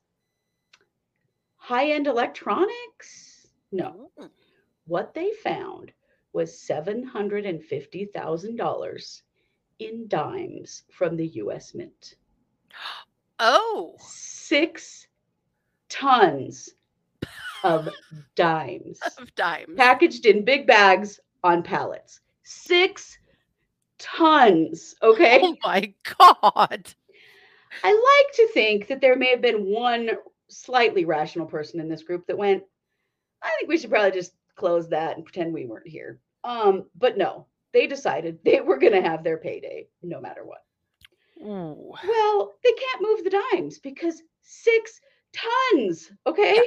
High 1.57 1.91
end 1.91 2.07
electronics? 2.07 3.49
No. 3.73 4.11
Mm. 4.19 4.31
What 4.87 5.15
they 5.15 5.33
found 5.43 5.93
was 6.35 6.53
$750,000 6.69 9.23
in 9.79 10.09
dimes 10.09 10.83
from 10.91 11.17
the 11.17 11.27
US 11.29 11.75
Mint. 11.75 12.17
Oh, 13.39 13.95
Six 14.01 15.07
tons 15.89 16.71
of 17.63 17.89
dimes 18.35 18.99
of 19.19 19.35
dimes. 19.35 19.75
packaged 19.77 20.27
in 20.27 20.45
big 20.45 20.67
bags 20.67 21.19
on 21.43 21.63
pallets. 21.63 22.21
Six 22.43 23.17
tons. 23.99 24.95
Okay. 25.03 25.41
Oh 25.43 25.57
my 25.65 25.93
god. 26.19 26.93
I 27.83 27.93
like 27.93 28.35
to 28.37 28.49
think 28.53 28.87
that 28.89 29.01
there 29.01 29.17
may 29.17 29.31
have 29.31 29.41
been 29.43 29.65
one 29.67 30.11
slightly 30.49 31.05
rational 31.05 31.47
person 31.47 31.81
in 31.81 31.89
this 31.89 32.03
group 32.05 32.25
that 32.27 32.39
went, 32.39 32.63
I 33.43 33.51
think 33.59 33.69
we 33.69 33.79
should 33.79 33.91
probably 33.91 34.13
just 34.13 34.35
close 34.55 34.89
that 34.91 35.17
and 35.17 35.25
pretend 35.25 35.53
we 35.53 35.67
weren't 35.67 35.89
here. 35.89 36.21
Um, 36.45 36.85
but 36.97 37.17
no, 37.19 37.47
they 37.73 37.87
decided 37.87 38.39
they 38.45 38.61
were 38.61 38.79
going 38.79 38.93
to 38.93 39.03
have 39.03 39.25
their 39.25 39.39
payday 39.39 39.89
no 40.03 40.21
matter 40.21 40.45
what. 40.45 40.65
Ooh. 41.43 41.93
Well, 42.07 42.53
they 42.63 42.73
can't 42.73 43.03
move 43.03 43.25
the 43.25 43.43
dimes 43.53 43.79
because 43.79 44.23
six 44.43 45.01
tons. 45.33 46.11
Okay. 46.27 46.61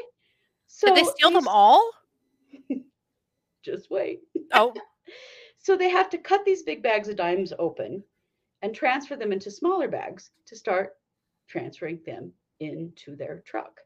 So 0.67 0.88
Did 0.88 0.98
they 0.98 1.10
steal 1.10 1.31
them 1.31 1.48
all? 1.48 1.89
Just 3.63 3.89
wait. 3.89 4.22
Oh, 4.53 4.74
So 5.67 5.75
they 5.75 5.89
have 5.89 6.10
to 6.12 6.17
cut 6.17 6.46
these 6.46 6.63
big 6.63 6.81
bags 6.81 7.10
of 7.10 7.17
dimes 7.17 7.51
open 7.60 8.01
and 8.62 8.74
transfer 8.74 9.17
them 9.17 9.34
into 9.34 9.51
smaller 9.51 9.89
bags 9.89 10.31
to 10.46 10.55
start 10.55 10.93
transferring 11.50 12.00
them 12.05 12.31
into 12.62 13.17
their 13.17 13.43
truck. 13.46 13.81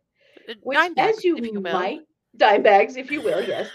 uh, 0.47 0.53
Which, 0.61 0.77
dime 0.77 0.93
as 0.97 1.23
you, 1.23 1.37
if 1.37 1.53
might, 1.53 2.01
dime 2.37 2.63
bags, 2.63 2.95
if 2.95 3.11
you 3.11 3.21
will, 3.21 3.41
yes, 3.41 3.69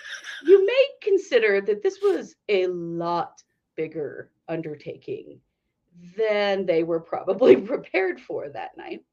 you 0.45 0.65
may 0.67 0.87
consider 1.03 1.61
that 1.61 1.83
this 1.83 1.99
was 2.03 2.35
a 2.49 2.67
lot 2.69 3.43
bigger 3.77 4.31
undertaking 4.49 5.41
than 6.17 6.67
they 6.67 6.83
were 6.83 7.01
probably 7.01 7.57
prepared 7.73 8.21
for 8.21 8.49
that 8.49 8.77
night. 8.77 9.05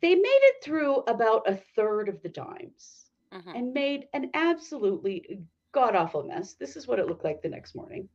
They 0.00 0.14
made 0.14 0.22
it 0.24 0.62
through 0.64 0.96
about 1.08 1.48
a 1.48 1.56
third 1.76 2.08
of 2.08 2.20
the 2.22 2.28
dimes 2.28 3.00
Mhm. 3.32 3.56
and 3.56 3.72
made 3.72 4.06
an 4.12 4.30
absolutely 4.34 5.40
god 5.72 5.96
awful 5.96 6.22
mess. 6.22 6.54
This 6.54 6.76
is 6.76 6.86
what 6.86 6.98
it 7.00 7.06
looked 7.08 7.24
like 7.24 7.42
the 7.42 7.48
next 7.48 7.74
morning. 7.74 8.08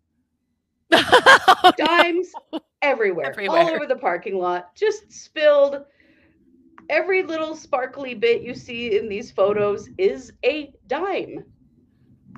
Dimes 1.78 2.32
everywhere, 2.82 3.28
all 3.28 3.32
Everywhere. 3.32 3.76
over 3.76 3.86
the 3.86 3.96
parking 3.98 4.38
lot, 4.38 4.74
just 4.76 5.12
spilled. 5.12 5.84
Every 6.90 7.24
little 7.24 7.56
sparkly 7.56 8.16
bit 8.16 8.44
you 8.44 8.56
see 8.56 8.98
in 8.98 9.10
these 9.10 9.32
photos 9.32 9.90
is 9.98 10.34
a 10.44 10.74
dime 10.88 11.46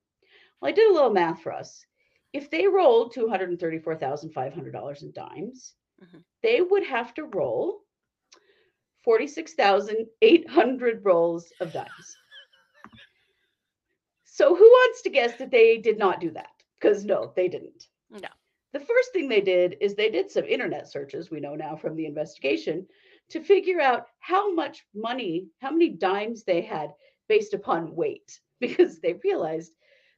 Well, 0.60 0.70
I 0.70 0.72
did 0.72 0.90
a 0.90 0.94
little 0.94 1.12
math 1.12 1.42
for 1.44 1.54
us. 1.54 1.86
If 2.34 2.50
they 2.50 2.66
rolled 2.68 3.14
two 3.14 3.28
hundred 3.28 3.50
and 3.52 3.60
thirty-four 3.60 3.96
thousand 3.98 4.32
five 4.32 4.56
hundred 4.56 4.72
dollars 4.74 5.04
in 5.04 5.12
dimes, 5.12 5.76
Mhm. 6.04 6.24
they 6.42 6.62
would 6.62 6.84
have 6.84 7.14
to 7.14 7.26
roll 7.26 7.84
forty-six 9.04 9.54
thousand 9.54 10.08
eight 10.22 10.50
hundred 10.50 11.04
rolls 11.04 11.52
of 11.60 11.74
dimes. 11.74 12.18
So, 14.26 14.56
who 14.56 14.64
wants 14.64 15.02
to 15.04 15.10
guess 15.10 15.36
that 15.38 15.52
they 15.52 15.78
did 15.78 15.98
not 15.98 16.20
do 16.20 16.32
that? 16.32 16.52
Because 16.80 17.06
no, 17.06 17.34
they 17.36 17.48
didn't. 17.48 17.88
No. 18.10 18.30
The 18.74 18.80
first 18.80 19.12
thing 19.12 19.28
they 19.28 19.42
did 19.42 19.78
is 19.82 19.94
they 19.94 20.10
did 20.10 20.32
some 20.32 20.46
internet 20.46 20.90
searches, 20.90 21.30
we 21.30 21.42
know 21.42 21.56
now 21.56 21.76
from 21.76 21.96
the 21.96 22.06
investigation, 22.06 22.88
to 23.30 23.44
figure 23.44 23.82
out 23.82 24.08
how 24.20 24.54
much 24.54 24.86
money, 24.96 25.48
how 25.60 25.72
many 25.72 25.90
dimes 25.90 26.44
they 26.44 26.62
had 26.62 26.94
based 27.28 27.54
upon 27.54 27.96
weight, 27.96 28.40
because 28.62 29.00
they 29.00 29.20
realized 29.24 29.74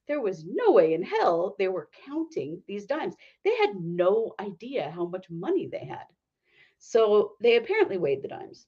there 0.08 0.22
was 0.22 0.46
no 0.46 0.72
way 0.72 0.94
in 0.94 1.02
hell 1.02 1.56
they 1.58 1.68
were 1.68 1.90
counting 2.06 2.62
these 2.68 2.86
dimes. 2.86 3.16
They 3.44 3.56
had 3.56 3.76
no 3.76 4.36
idea 4.40 4.92
how 4.92 5.06
much 5.06 5.30
money 5.30 5.68
they 5.68 5.86
had. 5.86 6.06
So 6.78 7.34
they 7.42 7.56
apparently 7.56 7.98
weighed 7.98 8.22
the 8.22 8.28
dimes. 8.28 8.68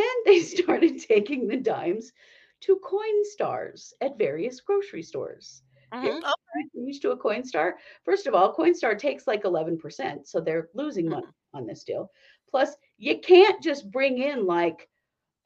Then 0.00 0.16
they 0.24 0.40
started 0.56 0.98
taking 1.00 1.46
the 1.48 1.56
dimes 1.56 2.12
to 2.60 2.80
Coinstars 2.80 3.92
at 4.00 4.18
various 4.18 4.60
grocery 4.60 5.02
stores. 5.02 5.62
Mhm. 5.92 6.20
Oh, 6.24 6.34
Used 6.74 7.02
to 7.02 7.10
a 7.12 7.16
Coinstar. 7.18 7.72
First 8.04 8.26
of 8.26 8.34
all, 8.34 8.54
Coinstar 8.54 8.98
takes 8.98 9.26
like 9.26 9.42
11%, 9.44 10.26
so 10.26 10.40
they're 10.40 10.68
losing 10.74 11.08
money 11.08 11.26
on 11.54 11.66
this 11.66 11.84
deal. 11.84 12.10
Plus, 12.48 12.76
you 12.98 13.18
can't 13.20 13.62
just 13.62 13.90
bring 13.90 14.18
in 14.18 14.46
like 14.46 14.88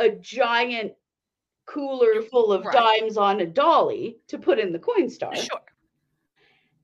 a 0.00 0.10
giant 0.10 0.92
cooler 1.66 2.20
full 2.22 2.52
of 2.52 2.64
Right. 2.64 3.00
dimes 3.00 3.16
on 3.16 3.40
a 3.40 3.46
dolly 3.46 4.18
to 4.28 4.38
put 4.38 4.58
in 4.58 4.72
the 4.72 4.78
Coinstar. 4.78 5.34
Sure. 5.36 5.62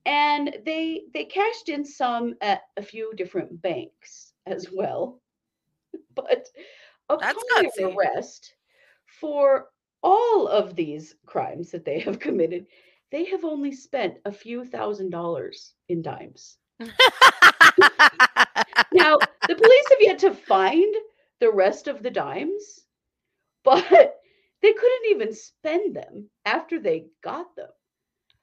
And 0.06 0.56
they 0.64 1.02
they 1.12 1.24
cashed 1.26 1.68
in 1.68 1.84
some 1.84 2.34
at 2.40 2.62
a 2.76 2.82
few 2.82 3.12
different 3.14 3.60
banks 3.62 4.32
as 4.46 4.70
well. 4.72 5.20
But 6.14 6.48
That's 7.18 7.42
upon 7.42 7.68
their 7.76 7.88
gutsy. 7.90 7.96
arrest 7.96 8.54
for 9.20 9.68
all 10.02 10.48
of 10.48 10.74
these 10.76 11.14
crimes 11.26 11.70
that 11.72 11.84
they 11.84 11.98
have 12.00 12.18
committed, 12.18 12.66
they 13.10 13.24
have 13.26 13.44
only 13.44 13.72
spent 13.72 14.14
a 14.24 14.32
few 14.32 14.64
thousand 14.64 15.10
dollars 15.10 15.74
in 15.88 16.02
dimes. 16.02 16.56
Now, 18.92 19.16
the 19.48 19.54
police 19.54 19.84
have 19.90 19.98
yet 20.00 20.18
to 20.20 20.34
find 20.34 20.94
the 21.40 21.50
rest 21.52 21.88
of 21.88 22.02
the 22.02 22.10
dimes, 22.10 22.80
but 23.64 23.88
they 24.62 24.72
couldn't 24.72 25.10
even 25.10 25.32
spend 25.34 25.94
them 25.96 26.28
after 26.44 26.78
they 26.80 27.06
got 27.22 27.54
them. 27.56 27.68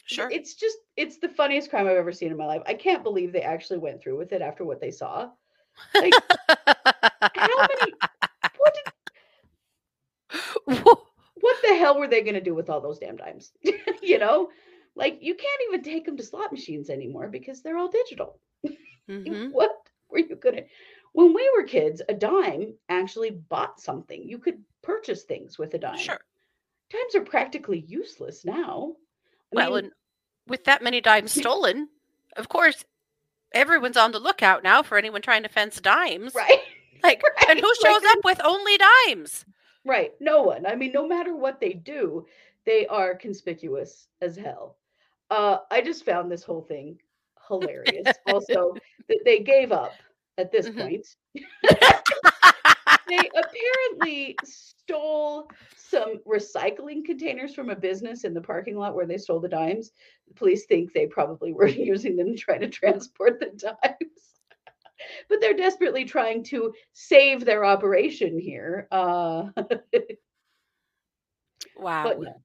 sure. 0.06 0.30
It's 0.32 0.56
just, 0.56 0.78
it's 0.96 1.18
the 1.18 1.28
funniest 1.30 1.70
crime 1.70 1.86
I've 1.88 1.98
ever 1.98 2.12
seen 2.14 2.32
in 2.32 2.38
my 2.38 2.46
life. 2.46 2.62
I 2.66 2.74
can't 2.76 3.04
believe 3.04 3.32
they 3.32 3.42
actually 3.42 3.80
went 3.80 4.02
through 4.02 4.18
with 4.18 4.32
it 4.32 4.42
after 4.42 4.64
what 4.66 4.80
they 4.80 4.92
saw. 4.92 5.30
Like, 5.94 6.14
how 7.36 7.68
many, 7.68 7.94
what, 8.58 8.74
did, 8.74 8.94
Whoa. 10.66 11.04
what 11.42 11.58
the 11.64 11.76
hell 11.88 12.00
were 12.00 12.08
they 12.08 12.22
going 12.22 12.36
to 12.36 12.42
do 12.42 12.56
with 12.56 12.70
all 12.70 12.82
those 12.82 13.00
damn 13.00 13.16
dimes? 13.18 13.52
you 14.02 14.20
know, 14.20 14.50
like 14.96 15.18
you 15.22 15.36
can't 15.36 15.62
even 15.70 15.84
take 15.84 16.06
them 16.06 16.18
to 16.18 16.24
slot 16.24 16.52
machines 16.52 16.90
anymore 16.90 17.28
because 17.28 17.62
they're 17.62 17.78
all 17.78 17.90
digital. 17.90 18.40
Mhm. 19.10 19.52
What 19.54 19.72
were 20.10 20.20
you 20.20 20.36
gonna? 20.36 20.64
When 21.14 21.34
we 21.34 21.50
were 21.56 21.64
kids, 21.64 22.02
a 22.10 22.14
dime 22.14 22.74
actually 22.90 23.32
bought 23.32 23.80
something. 23.80 24.22
You 24.22 24.38
could 24.38 24.62
purchase 24.84 25.24
things 25.24 25.58
with 25.58 25.74
a 25.76 25.78
dime. 25.80 25.98
Sure. 25.98 26.20
Dimes 26.92 27.16
are 27.16 27.22
practically 27.24 27.80
useless 27.88 28.44
now. 28.44 28.96
I 29.54 29.56
Well, 29.56 29.76
mean, 29.76 29.86
and 29.86 29.92
with 30.46 30.66
that 30.66 30.82
many 30.82 31.00
dimes 31.00 31.32
stolen, 31.40 31.88
of 32.36 32.50
course, 32.50 32.84
everyone's 33.54 33.96
on 33.98 34.12
the 34.12 34.20
lookout 34.20 34.62
now 34.62 34.84
for 34.84 34.98
anyone 34.98 35.22
trying 35.22 35.44
to 35.44 35.50
fence 35.50 35.80
dimes. 35.80 36.34
right, 36.36 36.60
Like, 37.02 37.24
and 37.48 37.60
right, 37.60 37.62
who 37.62 37.74
like 37.82 38.02
shows 38.02 38.04
up 38.12 38.26
with 38.26 38.42
only 38.44 38.78
dimes? 38.78 39.46
Right. 39.88 40.14
No 40.20 40.44
one. 40.44 40.66
I 40.66 40.76
mean, 40.76 40.92
no 40.92 41.08
matter 41.08 41.36
what 41.36 41.60
they 41.60 41.74
do, 41.74 42.26
they 42.66 42.86
are 42.88 43.16
conspicuous 43.16 44.08
as 44.22 44.36
hell. 44.36 44.78
Uh, 45.30 45.60
I 45.72 45.82
just 45.82 46.06
found 46.06 46.32
this 46.32 46.44
whole 46.44 46.62
thing 46.62 47.00
hilarious. 47.48 48.20
also, 48.26 48.74
that 49.10 49.20
they 49.26 49.40
gave 49.40 49.72
up 49.72 50.04
at 50.38 50.52
this 50.52 50.70
Mhm. 50.70 50.76
point. 50.78 51.08
they 53.08 53.32
apparently 53.36 54.40
stole 54.44 55.50
some 55.76 56.20
recycling 56.28 57.06
containers 57.06 57.54
from 57.54 57.70
a 57.70 57.76
business 57.76 58.24
in 58.24 58.34
the 58.34 58.42
parking 58.42 58.78
lot 58.78 58.96
where 58.96 59.06
they 59.06 59.18
stole 59.18 59.40
the 59.40 59.48
dimes. 59.48 59.92
The 60.28 60.34
police 60.34 60.66
think 60.66 60.94
they 60.94 61.08
probably 61.08 61.54
were 61.54 61.68
using 61.92 62.16
them 62.16 62.28
to 62.32 62.38
try 62.38 62.58
to 62.58 62.68
transport 62.68 63.40
the 63.40 63.48
dimes. 63.58 64.37
But 65.30 65.40
they're 65.42 65.54
desperately 65.56 66.06
trying 66.06 66.44
to 66.46 66.74
save 66.94 67.46
their 67.46 67.64
operation 67.66 68.40
here. 68.40 68.88
Uh, 68.92 69.46
wow. 71.78 72.14
no. 72.18 72.42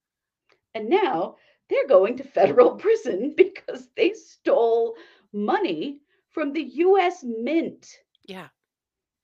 And 0.75 0.89
now 0.89 1.37
they're 1.69 1.89
going 1.89 2.17
to 2.19 2.25
federal 2.25 2.77
prison 2.77 3.35
because 3.37 3.89
they 3.97 4.13
stole 4.13 4.97
money 5.33 6.01
from 6.31 6.53
the 6.53 6.63
US 6.63 7.23
Mint. 7.25 7.89
Yeah. 8.27 8.49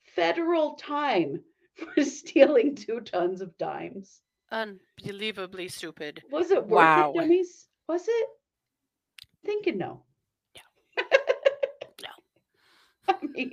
Federal 0.05 0.75
time 0.75 1.43
for 1.75 2.03
stealing 2.05 2.75
two 2.75 3.01
tons 3.01 3.41
of 3.41 3.57
dimes. 3.59 4.21
Unbelievably 4.51 5.69
stupid. 5.69 6.23
Was 6.31 6.51
it 6.51 6.67
worth 6.67 6.73
Wow. 6.73 7.13
it, 7.15 7.19
dummies? 7.21 7.69
Was 7.89 8.07
it? 8.09 8.29
Thinking. 9.45 9.79
No. 9.79 10.03
I 13.23 13.27
mean, 13.35 13.53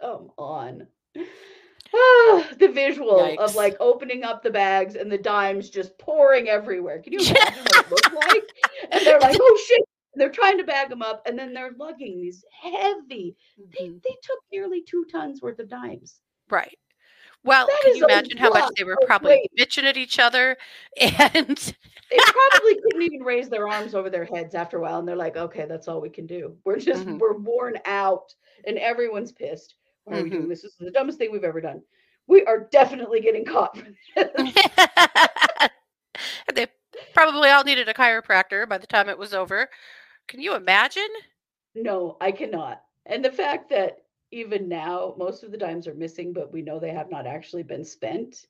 come 0.00 0.30
on. 0.38 0.86
The 2.58 2.68
visual 2.68 3.18
of 3.38 3.54
like 3.54 3.76
opening 3.80 4.22
up 4.22 4.42
the 4.42 4.50
bags 4.50 4.94
and 4.94 5.10
the 5.10 5.16
dimes 5.16 5.70
just 5.70 5.96
pouring 5.98 6.48
everywhere. 6.48 7.00
Can 7.00 7.14
you 7.14 7.20
imagine 7.20 7.64
what 7.64 7.86
it 7.86 7.90
looked 7.90 8.12
like? 8.28 8.52
And 8.92 9.06
they're 9.06 9.18
like, 9.20 9.38
oh 9.40 9.60
shit. 9.66 9.80
And 10.12 10.20
they're 10.20 10.28
trying 10.30 10.58
to 10.58 10.64
bag 10.64 10.90
them 10.90 11.00
up 11.00 11.22
and 11.26 11.38
then 11.38 11.54
they're 11.54 11.72
lugging 11.78 12.20
these 12.20 12.44
heavy. 12.60 13.36
They, 13.78 13.86
Mhm. 13.86 14.02
they 14.02 14.16
took 14.22 14.38
nearly 14.52 14.82
two 14.82 15.06
tons 15.10 15.40
worth 15.40 15.58
of 15.60 15.68
dimes. 15.70 16.20
Right. 16.50 16.76
Well, 17.44 17.66
That 17.66 17.80
can 17.82 17.96
you 17.96 18.04
imagine 18.04 18.36
how 18.38 18.50
much 18.50 18.74
they 18.76 18.84
were 18.84 18.98
probably 19.06 19.30
weight. 19.30 19.50
bitching 19.58 19.84
at 19.84 19.96
each 19.96 20.18
other? 20.18 20.56
And 21.00 21.56
They 22.10 22.16
probably 22.16 22.74
couldn't 22.82 23.02
even 23.02 23.22
raise 23.22 23.48
their 23.50 23.68
arms 23.68 23.94
over 23.94 24.08
their 24.08 24.24
heads 24.24 24.54
after 24.54 24.78
a 24.78 24.80
while. 24.80 24.98
And 24.98 25.06
they're 25.06 25.14
like, 25.16 25.36
okay, 25.36 25.66
that's 25.68 25.88
all 25.88 26.00
we 26.00 26.08
can 26.08 26.26
do. 26.26 26.56
We're 26.64 26.78
just, 26.78 27.06
Mhm. 27.06 27.18
we're 27.18 27.36
worn 27.36 27.74
out 27.84 28.32
and 28.66 28.78
everyone's 28.78 29.30
pissed. 29.32 29.74
Why 30.04 30.16
are 30.18 30.22
we 30.22 30.30
doing 30.30 30.44
Mhm. 30.44 30.48
this? 30.48 30.62
This 30.62 30.72
is 30.72 30.78
the 30.78 30.90
dumbest 30.90 31.18
thing 31.18 31.30
we've 31.30 31.44
ever 31.44 31.60
done. 31.60 31.82
We 32.26 32.44
are 32.46 32.68
definitely 32.72 33.20
getting 33.20 33.44
caught 33.44 33.78
they 36.54 36.66
probably 37.14 37.50
all 37.50 37.64
needed 37.64 37.88
a 37.88 37.94
chiropractor 37.94 38.68
by 38.68 38.78
the 38.78 38.86
time 38.86 39.08
it 39.08 39.18
was 39.18 39.34
over. 39.34 39.68
Can 40.26 40.40
you 40.40 40.54
imagine? 40.54 41.08
no, 41.74 42.16
I 42.20 42.32
cannot. 42.32 42.82
And 43.06 43.24
the 43.24 43.30
fact 43.32 43.68
that 43.70 43.98
even 44.30 44.68
now, 44.68 45.14
most 45.18 45.42
of 45.42 45.50
the 45.50 45.58
dimes 45.58 45.86
are 45.88 45.94
missing, 45.94 46.32
but 46.32 46.52
we 46.52 46.62
know 46.62 46.78
they 46.78 46.92
have 46.92 47.10
not 47.10 47.26
actually 47.26 47.62
been 47.62 47.84
spent 47.84 48.46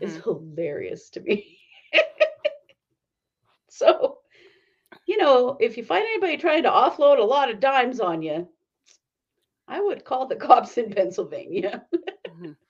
is 0.00 0.16
Mhm. 0.16 0.24
hilarious 0.24 1.10
to 1.10 1.20
me. 1.20 1.58
so, 3.68 4.18
you 5.06 5.16
know, 5.16 5.56
if 5.60 5.76
you 5.76 5.84
find 5.84 6.04
anybody 6.04 6.36
trying 6.36 6.62
to 6.64 6.70
offload 6.70 7.18
a 7.18 7.22
lot 7.24 7.50
of 7.50 7.60
dimes 7.60 8.00
on 8.00 8.22
you, 8.22 8.48
I 9.68 9.80
would 9.80 10.04
call 10.04 10.26
the 10.26 10.36
cops 10.36 10.76
in 10.78 10.90
Pennsylvania. 10.92 11.86
Mhm. 12.28 12.56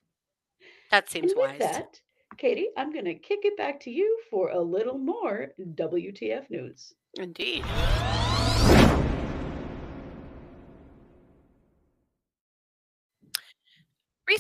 That 0.91 1.09
And 1.21 1.31
seems 1.31 1.35
with 1.37 1.57
wise. 1.57 1.59
that, 1.59 2.01
Katie, 2.37 2.71
I'm 2.77 2.93
going 2.93 3.05
to 3.07 3.15
kick 3.15 3.45
it 3.45 3.57
back 3.57 3.81
to 3.81 3.91
you 3.91 4.21
for 4.31 4.51
a 4.51 4.61
little 4.61 4.99
more 4.99 5.55
WTF 5.75 6.51
news. 6.51 6.95
Indeed. 7.19 7.65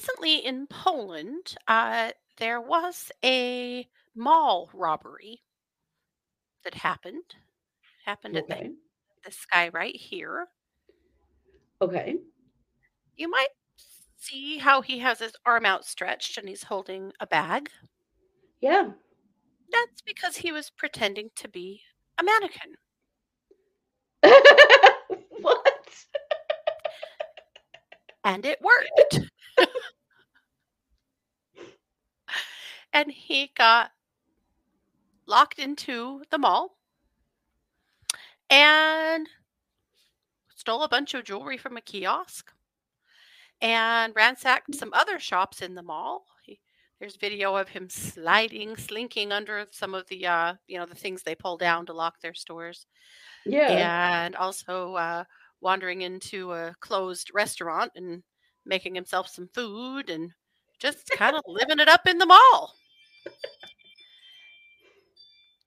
Recently 0.04 0.44
in 0.44 0.66
Poland, 0.66 1.54
uh, 1.66 2.10
there 2.36 2.60
was 2.60 3.10
a 3.24 3.88
mall 4.14 4.68
robbery 4.74 5.40
that 6.62 6.74
happened. 6.74 7.22
Happened 8.04 8.36
at 8.36 8.46
the, 8.46 8.74
this 9.24 9.46
guy 9.50 9.70
right 9.70 9.96
here. 9.96 10.48
Okay. 11.80 12.16
You 13.16 13.30
might 13.30 13.48
see 14.18 14.58
how 14.58 14.82
he 14.82 14.98
has 14.98 15.20
his 15.20 15.32
arm 15.46 15.64
outstretched 15.64 16.36
and 16.36 16.50
he's 16.50 16.64
holding 16.64 17.10
a 17.20 17.26
bag. 17.26 17.70
Yeah. 18.60 18.90
That's 19.72 20.02
because 20.02 20.36
he 20.36 20.52
was 20.52 20.68
pretending 20.68 21.30
to 21.36 21.48
be 21.48 21.80
a 22.18 22.22
mannequin. 22.22 22.74
what? 25.40 25.73
And 28.24 28.44
it 28.46 28.60
worked. 28.62 29.20
and 32.92 33.10
he 33.10 33.50
got 33.56 33.90
locked 35.26 35.58
into 35.58 36.22
the 36.30 36.38
mall 36.38 36.76
and 38.50 39.28
stole 40.54 40.82
a 40.82 40.88
bunch 40.88 41.14
of 41.14 41.24
jewelry 41.24 41.56
from 41.56 41.76
a 41.76 41.80
kiosk 41.80 42.52
and 43.60 44.14
ransacked 44.16 44.74
some 44.74 44.90
other 44.92 45.18
shops 45.18 45.62
in 45.62 45.74
the 45.74 45.82
mall. 45.82 46.26
He, 46.42 46.60
there's 47.00 47.16
video 47.16 47.56
of 47.56 47.68
him 47.68 47.88
sliding, 47.88 48.76
slinking 48.76 49.32
under 49.32 49.66
some 49.70 49.94
of 49.94 50.06
the 50.08 50.26
uh, 50.26 50.54
you 50.66 50.78
know, 50.78 50.86
the 50.86 50.94
things 50.94 51.22
they 51.22 51.34
pull 51.34 51.56
down 51.56 51.86
to 51.86 51.92
lock 51.92 52.20
their 52.20 52.34
stores 52.34 52.86
Yeah. 53.46 54.24
and 54.24 54.36
also 54.36 54.94
uh, 54.94 55.24
wandering 55.64 56.02
into 56.02 56.52
a 56.52 56.74
closed 56.80 57.30
restaurant 57.34 57.90
and 57.96 58.22
making 58.66 58.94
himself 58.94 59.28
some 59.28 59.48
food 59.54 60.10
and 60.10 60.30
just 60.78 61.10
kind 61.10 61.34
of 61.36 61.42
living 61.48 61.80
it 61.80 61.88
up 61.88 62.06
in 62.06 62.18
the 62.18 62.26
mall. 62.26 62.74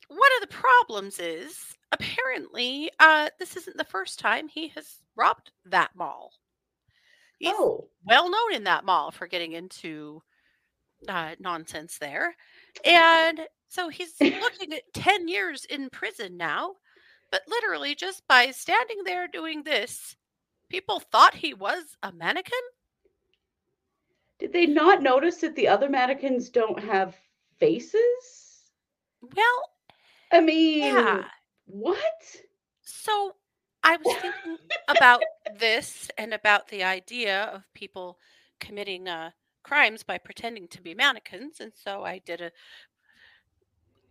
One 0.08 0.30
of 0.42 0.48
the 0.50 0.56
problems 0.56 1.20
is 1.20 1.76
apparently 1.92 2.90
uh, 3.00 3.30
this 3.40 3.58
isn't 3.58 3.78
the 3.78 3.84
first 3.84 4.20
time 4.20 4.48
he 4.48 4.70
has 4.70 4.98
robbed 5.16 5.52
that 5.66 5.92
mall. 5.96 6.32
He's 7.40 7.54
Oh. 7.56 7.90
well 8.06 8.30
known 8.30 8.54
in 8.54 8.64
that 8.64 8.86
mall 8.86 9.12
for 9.12 9.28
getting 9.28 9.54
into 9.54 10.22
uh, 11.08 11.36
nonsense 11.40 11.98
there. 11.98 12.36
And 12.86 13.42
so 13.68 13.90
he's 13.90 14.16
looking 14.22 14.74
at 14.74 14.84
10 14.94 15.28
years 15.28 15.66
in 15.66 15.90
prison 15.90 16.38
now. 16.38 16.76
But 17.32 17.42
literally, 17.48 17.96
just 17.96 18.28
by 18.28 18.52
standing 18.52 19.04
there 19.04 19.28
doing 19.28 19.64
this, 19.64 20.16
people 20.70 21.00
thought 21.00 21.36
he 21.36 21.54
was 21.54 21.98
a 22.04 22.12
mannequin. 22.12 22.60
Did 24.40 24.54
they 24.54 24.66
not 24.66 25.02
notice 25.02 25.38
that 25.38 25.56
the 25.56 25.68
other 25.68 25.90
mannequins 25.90 26.50
don't 26.50 26.80
have 26.80 27.16
faces? 27.58 28.64
Well, 29.22 29.72
I 30.32 30.42
mean, 30.42 30.80
yeah. 30.80 31.24
what? 31.66 32.36
So 32.82 33.36
I 33.84 33.98
was 33.98 34.16
thinking 34.18 34.58
about 34.88 35.22
this 35.58 36.10
and 36.18 36.34
about 36.34 36.68
the 36.68 36.84
idea 36.84 37.46
of 37.46 37.64
people 37.74 38.20
committing 38.60 39.08
uh, 39.08 39.32
crimes 39.64 40.04
by 40.04 40.18
pretending 40.18 40.68
to 40.70 40.82
be 40.82 40.94
mannequins. 40.94 41.60
And 41.60 41.72
so 41.74 42.04
I 42.04 42.20
did 42.20 42.42
a 42.42 42.52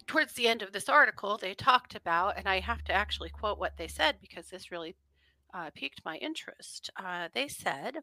towards 0.07 0.35
the 0.35 0.49
end 0.49 0.63
of 0.63 0.73
this 0.73 0.89
article, 0.89 1.37
they 1.37 1.55
talked 1.55 1.95
about, 1.95 2.37
and 2.37 2.49
I 2.49 2.61
have 2.61 2.83
to 2.85 2.93
actually 2.93 3.31
quote 3.31 3.59
what 3.59 3.77
they 3.77 3.89
said 3.89 4.17
because 4.21 4.47
this 4.47 4.71
really 4.71 4.97
uh, 5.53 5.71
piqued 5.75 6.03
my 6.05 6.17
interest. 6.17 6.91
Uh, 6.97 7.29
they 7.35 7.49
said, 7.49 7.99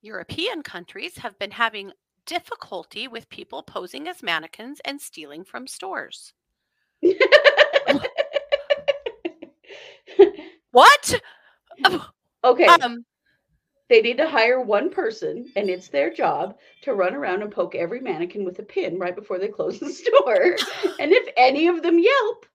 European 0.00 0.62
countries 0.62 1.18
have 1.18 1.38
been 1.38 1.52
having 1.52 1.92
difficulty 2.26 3.08
with 3.08 3.28
people 3.30 3.62
posing 3.62 4.06
as 4.06 4.22
mannequins 4.22 4.80
and 4.84 5.00
stealing 5.00 5.44
from 5.44 5.66
stores. 5.66 6.34
what? 10.70 11.20
okay. 12.44 12.66
Um, 12.66 13.04
they 13.88 14.02
need 14.02 14.18
to 14.18 14.28
hire 14.28 14.60
one 14.60 14.90
person, 14.90 15.50
and 15.56 15.70
it's 15.70 15.88
their 15.88 16.12
job 16.12 16.58
to 16.82 16.94
run 16.94 17.14
around 17.14 17.42
and 17.42 17.50
poke 17.50 17.74
every 17.74 18.00
mannequin 18.00 18.44
with 18.44 18.58
a 18.58 18.62
pin 18.62 18.98
right 18.98 19.16
before 19.16 19.38
they 19.38 19.48
close 19.48 19.78
the 19.78 19.90
store. 19.90 20.56
and 21.00 21.12
if 21.12 21.32
any 21.36 21.68
of 21.68 21.82
them 21.82 21.98
yelp, 21.98 22.46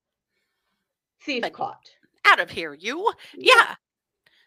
thief 1.22 1.44
caught. 1.52 1.90
out 2.26 2.40
of 2.40 2.52
here, 2.52 2.74
you. 2.74 3.12
Yeah. 3.36 3.76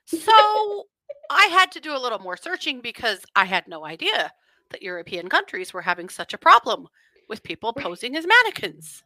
So 0.07 0.85
I 1.31 1.46
had 1.46 1.72
to 1.72 1.81
do 1.81 1.96
a 1.96 1.99
little 1.99 2.20
more 2.20 2.37
searching 2.37 2.81
because 2.81 3.25
I 3.35 3.44
had 3.44 3.66
no 3.66 3.85
idea 3.85 4.33
that 4.70 4.83
European 4.83 5.29
countries 5.29 5.72
were 5.72 5.83
having 5.83 6.09
such 6.09 6.33
a 6.33 6.38
problem 6.38 6.88
with 7.29 7.42
people 7.42 7.72
posing 7.72 8.16
as 8.16 8.27
mannequins. 8.27 9.03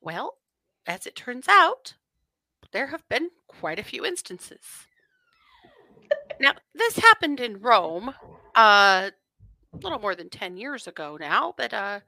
Well, 0.00 0.38
as 0.86 1.06
it 1.06 1.14
turns 1.14 1.46
out, 1.48 1.94
there 2.72 2.88
have 2.88 3.08
been 3.08 3.30
quite 3.46 3.78
a 3.78 3.84
few 3.84 4.04
instances. 4.04 4.58
Now, 6.40 6.52
this 6.74 6.96
happened 6.96 7.40
in 7.40 7.60
Rome 7.60 8.14
uh, 8.54 9.10
a 9.72 9.76
little 9.82 9.98
more 9.98 10.14
than 10.14 10.28
10 10.28 10.56
years 10.56 10.86
ago 10.86 11.16
now, 11.18 11.54
but 11.56 11.72
uh, 11.72 12.00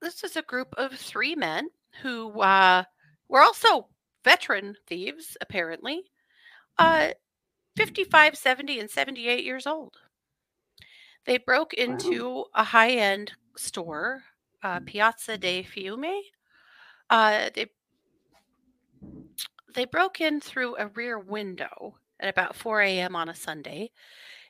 this 0.00 0.24
is 0.24 0.36
a 0.36 0.42
group 0.42 0.74
of 0.76 0.92
three 0.92 1.34
men 1.34 1.68
who 2.02 2.40
uh, 2.40 2.84
were 3.28 3.40
also 3.40 3.88
veteran 4.24 4.76
thieves, 4.86 5.36
apparently. 5.40 6.04
Uh, 6.78 7.10
55, 7.76 8.36
70, 8.36 8.80
and 8.80 8.90
78 8.90 9.44
years 9.44 9.66
old. 9.66 9.96
They 11.24 11.38
broke 11.38 11.74
into 11.74 12.44
a 12.54 12.64
high 12.64 12.90
end 12.90 13.32
store, 13.56 14.24
uh, 14.62 14.80
Piazza 14.80 15.38
dei 15.38 15.62
Fiume. 15.62 16.20
Uh, 17.10 17.50
they 17.54 17.66
they 19.74 19.84
broke 19.86 20.20
in 20.20 20.40
through 20.40 20.76
a 20.76 20.88
rear 20.88 21.18
window 21.18 21.96
at 22.22 22.28
about 22.28 22.56
4 22.56 22.80
a.m. 22.82 23.16
on 23.16 23.28
a 23.28 23.34
Sunday 23.34 23.90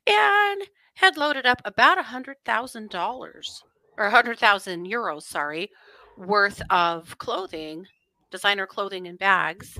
and 0.06 0.62
had 0.94 1.16
loaded 1.16 1.46
up 1.46 1.62
about 1.64 1.98
a 1.98 2.02
$100,000 2.02 3.62
or 3.98 4.04
100,000 4.04 4.86
euros, 4.86 5.22
sorry, 5.22 5.70
worth 6.16 6.62
of 6.70 7.16
clothing, 7.18 7.86
designer 8.30 8.66
clothing 8.66 9.06
and 9.06 9.18
bags. 9.18 9.78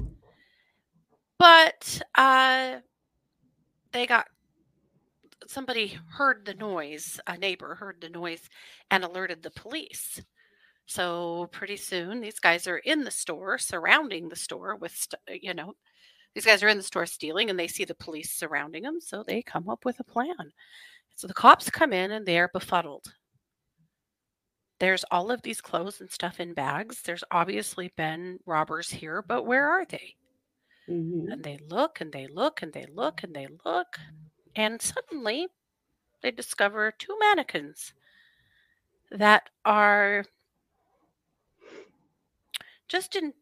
But 1.39 2.01
uh, 2.15 2.77
they 3.93 4.07
got 4.07 4.27
somebody 5.47 5.99
heard 6.13 6.47
the 6.47 6.55
noise, 6.55 7.21
a 7.27 7.37
neighbor 7.37 7.75
heard 7.75 8.01
the 8.01 8.09
noise 8.09 8.49
and 8.91 9.05
alerted 9.05 9.43
the 9.43 9.51
police. 9.51 10.23
So 10.87 11.49
pretty 11.53 11.77
soon 11.77 12.21
these 12.21 12.39
guys 12.39 12.67
are 12.67 12.79
in 12.79 13.05
the 13.05 13.11
store, 13.11 13.59
surrounding 13.59 14.29
the 14.29 14.37
store 14.37 14.77
with, 14.77 15.09
you 15.29 15.55
know, 15.55 15.75
these 16.35 16.45
guys 16.47 16.63
are 16.63 16.69
in 16.69 16.77
the 16.77 16.83
store 16.83 17.07
stealing 17.07 17.51
and 17.51 17.59
they 17.59 17.69
see 17.69 17.85
the 17.85 17.95
police 17.95 18.33
surrounding 18.33 18.83
them. 18.83 19.01
So 19.01 19.23
they 19.23 19.43
come 19.43 19.69
up 19.69 19.85
with 19.85 20.01
a 20.01 20.05
plan. 20.05 20.53
So 21.17 21.27
the 21.27 21.35
cops 21.35 21.71
come 21.71 21.93
in 21.93 22.13
and 22.13 22.27
they're 22.27 22.49
befuddled. 22.49 23.15
There's 24.81 25.05
all 25.11 25.31
of 25.31 25.41
these 25.43 25.61
clothes 25.63 26.01
and 26.01 26.11
stuff 26.11 26.41
in 26.41 26.53
bags. 26.55 27.03
There's 27.03 27.25
obviously 27.31 27.89
been 27.97 28.39
robbers 28.45 28.91
here, 28.91 29.23
but 29.23 29.45
where 29.45 29.69
are 29.69 29.87
they? 29.87 30.17
Mhm. 30.89 31.33
And 31.33 31.43
they 31.43 31.57
look 31.59 32.01
and 32.01 32.13
they 32.13 32.27
look 32.29 32.63
and 32.63 32.73
they 32.73 32.87
look 32.87 33.23
and 33.23 33.35
they 33.35 33.47
look. 33.65 33.99
And 34.55 34.81
suddenly 34.81 35.49
they 36.23 36.31
discover 36.31 36.93
two 36.93 37.19
mannequins 37.19 37.95
that 39.11 39.51
are 39.65 40.25
just 42.89 43.17
in 43.17 43.33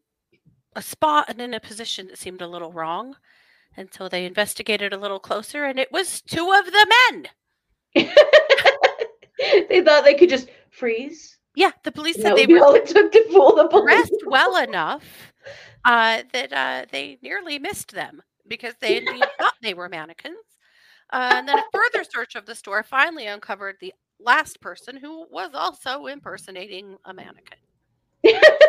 a 0.75 0.81
spot 0.81 1.25
and 1.27 1.41
in 1.41 1.53
a 1.53 1.59
position 1.59 2.07
that 2.07 2.17
seemed 2.17 2.41
a 2.41 2.47
little 2.47 2.71
wrong. 2.71 3.15
And 3.75 3.89
so 3.93 4.09
they 4.09 4.25
investigated 4.25 4.91
a 4.91 4.97
little 4.97 5.19
closer, 5.19 5.63
and 5.63 5.79
it 5.79 5.91
was 5.91 6.21
two 6.21 6.51
of 6.51 6.65
the 6.65 6.87
men. 7.11 7.27
they 9.69 9.81
thought 9.81 10.03
they 10.03 10.15
could 10.15 10.29
just 10.29 10.49
freeze. 10.71 11.37
Yeah, 11.55 11.71
the 11.83 11.91
police 11.91 12.21
said 12.21 12.35
they 12.35 12.45
would 12.45 12.59
were 12.59 12.65
all 12.65 12.75
it 12.75 12.85
took 12.85 13.11
to 13.11 13.23
fool 13.31 13.55
the 13.55 13.67
police. 13.67 14.07
dressed 14.09 14.23
well 14.25 14.57
enough 14.57 15.03
uh, 15.83 16.23
that 16.31 16.53
uh, 16.53 16.85
they 16.91 17.17
nearly 17.21 17.59
missed 17.59 17.91
them 17.91 18.21
because 18.47 18.73
they 18.79 18.97
indeed 18.97 19.23
thought 19.39 19.55
they 19.61 19.73
were 19.73 19.89
mannequins. 19.89 20.37
Uh, 21.11 21.33
and 21.35 21.47
then 21.47 21.59
a 21.59 21.63
further 21.73 22.03
search 22.03 22.35
of 22.35 22.45
the 22.45 22.55
store 22.55 22.83
finally 22.83 23.27
uncovered 23.27 23.75
the 23.79 23.93
last 24.19 24.61
person 24.61 24.97
who 24.97 25.25
was 25.29 25.51
also 25.53 26.07
impersonating 26.07 26.97
a 27.05 27.13
mannequin. 27.13 27.59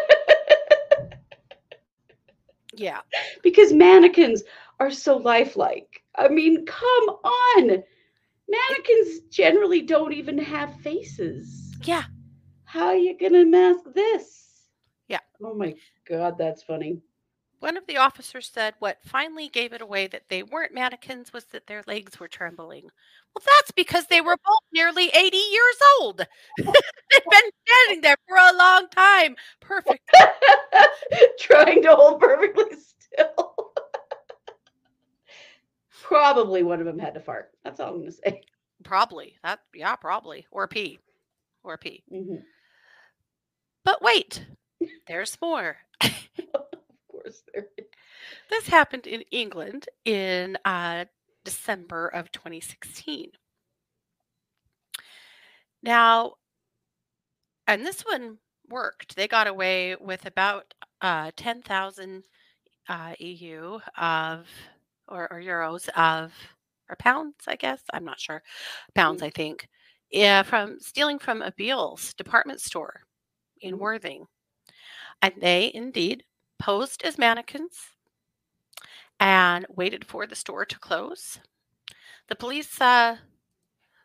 Yeah. 2.73 3.01
because 3.43 3.73
mannequins 3.73 4.43
are 4.81 4.91
so 4.91 5.17
lifelike. 5.17 6.03
I 6.17 6.29
mean, 6.29 6.65
come 6.67 7.09
on. 7.25 7.83
Mannequins 8.49 9.21
generally 9.31 9.83
don't 9.83 10.13
even 10.13 10.39
have 10.39 10.75
faces. 10.81 11.75
Yeah. 11.85 12.05
How 12.65 12.87
are 12.89 12.97
you 12.97 13.17
going 13.19 13.33
to 13.33 13.45
mask 13.45 13.85
this? 13.95 14.69
Yeah. 15.09 15.21
Oh 15.43 15.55
my 15.55 15.75
God, 16.09 16.39
that's 16.39 16.63
funny. 16.63 17.01
One 17.63 17.77
of 17.77 17.87
the 17.87 17.97
officers 17.97 18.51
said 18.53 18.75
what 18.81 18.99
finally 19.05 19.49
gave 19.49 19.73
it 19.73 19.81
away 19.81 20.09
that 20.09 20.25
they 20.29 20.43
weren't 20.43 20.75
mannequins 20.75 21.33
was 21.33 21.45
that 21.53 21.69
their 21.69 21.85
legs 21.87 22.19
were 22.19 22.27
trembling. 22.27 22.83
Well, 22.83 23.45
that's 23.57 23.71
because 23.71 24.09
they 24.09 24.21
were 24.21 24.37
both 24.45 24.63
nearly 24.73 25.11
80 25.15 25.37
years 25.37 25.77
old. 26.01 26.19
They've 26.59 26.67
been 26.67 27.51
standing 27.65 28.01
there 28.01 28.17
for 28.27 28.37
a 28.37 28.57
long 28.59 28.89
time. 28.89 29.37
Perfect. 29.61 30.01
Trying 31.39 31.83
to 31.85 31.95
hold 31.95 32.19
perfectly 32.19 32.65
still. 33.15 33.55
Probably 36.03 36.65
one 36.65 36.81
of 36.81 36.87
them 36.87 36.99
had 36.99 37.15
to 37.15 37.21
fart. 37.21 37.53
That's 37.63 37.79
all 37.79 37.91
I'm 37.91 38.01
going 38.01 38.07
to 38.07 38.13
say. 38.13 38.43
Probably. 38.83 39.37
That 39.45 39.61
yeah, 39.73 39.95
probably. 39.95 40.49
Or 40.51 40.67
pee. 40.67 40.99
Or 41.63 41.79
pee. 41.79 42.03
Mhm. 42.13 42.43
But 43.85 44.03
wait. 44.03 44.45
There's 45.07 45.39
more. 45.41 45.77
Of 47.25 47.33
course, 47.33 47.43
there 47.55 47.67
is. 47.79 47.87
This 48.51 48.67
happened 48.69 49.07
in 49.07 49.23
England 49.31 49.89
in 50.05 50.57
uh, 50.65 51.07
December 51.45 52.09
of 52.09 52.31
2016. 52.33 53.31
Now, 55.83 56.35
and 57.67 57.85
this 57.87 58.03
one 58.03 58.39
worked. 58.69 59.17
They 59.17 59.29
got 59.29 59.47
away 59.47 59.97
with 60.01 60.27
about 60.27 60.75
uh, 61.01 61.31
10,000 61.37 62.25
uh, 62.89 63.15
EU 63.19 63.79
of, 63.97 64.47
or, 65.09 65.33
or 65.33 65.41
euros 65.41 65.89
of, 65.91 66.33
or 66.89 66.97
pounds, 66.97 67.37
I 67.47 67.57
guess. 67.57 67.83
I'm 67.93 68.05
not 68.05 68.21
sure. 68.21 68.43
Pounds, 68.95 69.23
Mm. 69.23 69.27
I 69.27 69.31
think. 69.31 69.69
Yeah, 70.11 70.43
from 70.43 70.79
stealing 70.81 71.19
from 71.19 71.43
a 71.43 71.53
Beales 71.53 72.15
department 72.15 72.61
store 72.61 73.03
in 73.61 73.77
Mm. 73.77 73.81
Worthing. 73.81 74.27
And 75.23 75.35
they 75.41 75.71
indeed 75.75 76.25
posed 76.63 77.03
as 77.03 77.19
mannequins 77.19 77.91
and 79.19 79.67
waited 79.69 80.05
for 80.05 80.29
the 80.29 80.37
store 80.37 80.65
to 80.65 80.79
close. 80.79 81.41
The 82.29 82.37
police 82.37 82.81
uh, 82.81 83.17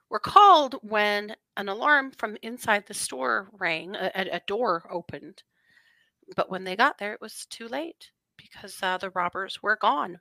were 0.10 0.20
called 0.20 0.74
when 0.82 1.36
an 1.56 1.70
alarm 1.70 2.14
from 2.18 2.36
inside 2.42 2.88
the 2.88 2.96
store 2.96 3.50
rang, 3.54 3.96
a, 3.96 4.12
a- 4.16 4.42
door 4.48 4.88
opened. 4.92 5.44
But 6.36 6.50
when 6.50 6.64
they 6.64 6.76
got 6.76 6.98
there, 6.98 7.14
it 7.14 7.22
was 7.22 7.46
too 7.46 7.68
late 7.68 8.10
because 8.38 8.82
uh, 8.82 8.98
the 8.98 9.12
robbers 9.12 9.62
were 9.62 9.78
gone. 9.80 10.20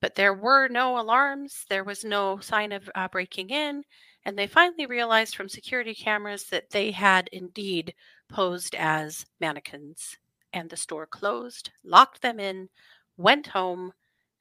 But 0.00 0.14
there 0.14 0.32
were 0.32 0.68
no 0.68 0.98
alarms, 0.98 1.66
there 1.68 1.84
was 1.84 2.04
no 2.04 2.38
sign 2.38 2.72
of 2.72 2.88
uh, 2.94 3.08
breaking 3.08 3.50
in, 3.50 3.84
and 4.24 4.38
they 4.38 4.46
finally 4.46 4.86
realized 4.86 5.36
from 5.36 5.50
security 5.50 5.94
cameras 5.94 6.44
that 6.44 6.70
they 6.70 6.90
had 6.90 7.28
indeed 7.32 7.92
posed 8.30 8.74
as 8.76 9.26
mannequins. 9.40 10.16
And 10.54 10.70
the 10.70 10.76
store 10.76 11.06
closed, 11.06 11.72
locked 11.82 12.22
them 12.22 12.38
in, 12.38 12.68
went 13.16 13.48
home, 13.48 13.92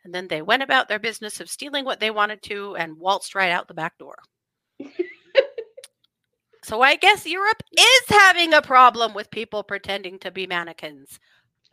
and 0.03 0.13
then 0.13 0.27
they 0.27 0.43
went 0.43 0.61
about 0.61 0.87
their 0.87 0.99
business 0.99 1.39
of 1.41 1.49
stealing 1.49 1.85
what 1.85 1.99
they 1.99 2.11
wanted 2.11 2.43
to 2.43 2.75
and 2.75 2.97
waltzed 2.99 3.33
right 3.33 3.51
out 3.51 3.67
the 3.67 3.73
back 3.73 3.97
door. 3.97 4.19
so 6.63 6.81
I 6.81 6.95
guess 6.95 7.25
Europe 7.25 7.63
is 7.75 8.01
having 8.09 8.53
a 8.53 8.61
problem 8.61 9.15
with 9.15 9.31
people 9.31 9.63
pretending 9.63 10.19
to 10.19 10.29
be 10.29 10.45
mannequins. 10.45 11.19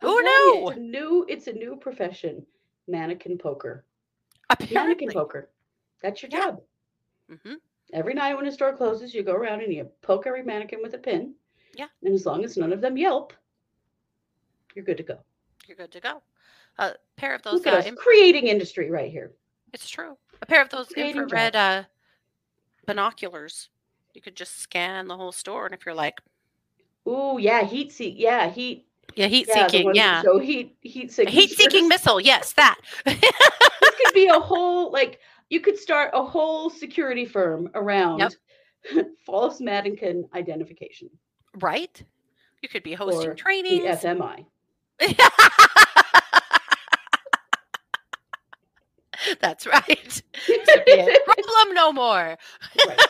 Who 0.01 0.09
you, 0.09 0.23
knew? 0.23 0.69
It's 0.69 0.77
a 0.77 0.81
new, 0.81 1.25
it's 1.29 1.47
a 1.47 1.53
new 1.53 1.75
profession. 1.75 2.43
Mannequin 2.87 3.37
poker. 3.37 3.85
Apparently. 4.49 4.75
Mannequin 4.75 5.11
poker. 5.11 5.49
That's 6.01 6.23
your 6.23 6.31
Yeah. 6.31 6.39
job. 6.39 6.61
hmm 7.29 7.53
Every 7.93 8.15
night 8.15 8.35
when 8.35 8.47
a 8.47 8.51
store 8.51 8.75
closes, 8.75 9.13
you 9.13 9.21
go 9.21 9.33
around 9.33 9.61
and 9.61 9.71
you 9.71 9.83
poke 10.01 10.25
every 10.25 10.43
mannequin 10.43 10.81
with 10.81 10.95
a 10.95 10.97
pin. 10.97 11.35
Yeah. 11.75 11.89
And 12.03 12.15
as 12.15 12.25
long 12.25 12.43
as 12.43 12.57
none 12.57 12.73
of 12.73 12.81
them 12.81 12.97
yelp, 12.97 13.33
you're 14.75 14.85
good 14.85 14.97
to 14.97 15.03
go. 15.03 15.19
You're 15.67 15.77
good 15.77 15.91
to 15.91 15.99
go. 15.99 16.21
A 16.77 16.93
pair 17.17 17.35
of 17.35 17.41
those. 17.43 17.65
Uh, 17.65 17.83
creating 17.97 18.47
industry 18.47 18.89
right 18.89 19.11
here. 19.11 19.31
it's 19.73 19.89
true. 19.89 20.17
A 20.41 20.45
pair 20.45 20.61
of 20.61 20.69
those 20.69 20.87
Creating 20.87 21.21
infrared 21.23 21.55
uh, 21.55 21.83
binoculars. 22.85 23.69
You 24.13 24.21
could 24.21 24.35
just 24.35 24.59
scan 24.59 25.07
the 25.07 25.15
whole 25.15 25.31
store, 25.31 25.65
and 25.65 25.73
if 25.73 25.85
you're 25.85 25.95
like, 25.95 26.19
Ooh, 27.07 27.37
yeah, 27.39 27.63
heat 27.63 27.91
seek. 27.91 28.15
Yeah, 28.17 28.49
heat. 28.49 28.87
yeah, 29.15 29.27
heat 29.27 29.47
Yeah, 29.47 29.67
seeking, 29.67 29.95
yeah, 29.95 30.21
so 30.21 30.39
heat 30.39 30.75
heat 30.81 31.11
seeking. 31.11 31.33
heat 31.33 31.49
seeking 31.51 31.87
missile, 31.87 32.19
yes, 32.19 32.53
that. 32.53 32.77
this 33.05 33.19
could 33.21 34.13
be 34.13 34.27
a 34.27 34.39
whole 34.39 34.91
like 34.91 35.19
you 35.49 35.59
could 35.61 35.77
start 35.77 36.11
a 36.13 36.23
whole 36.23 36.69
security 36.69 37.25
firm 37.25 37.69
around 37.73 38.35
false 39.25 39.59
mannequin 39.61 40.27
identification. 40.33 41.09
right? 41.59 42.01
You 42.61 42.69
could 42.69 42.83
be 42.83 42.93
hosting 42.93 43.27
Or 43.29 43.33
The 43.33 43.39
trainings. 43.39 43.83
FMI. 43.83 44.45
That's 49.41 49.65
right. 49.67 50.21
Should 50.45 50.85
be 50.85 50.93
a 50.93 51.17
problem 51.25 51.73
no 51.73 51.91
more. 51.91 52.37
Right. 52.87 52.99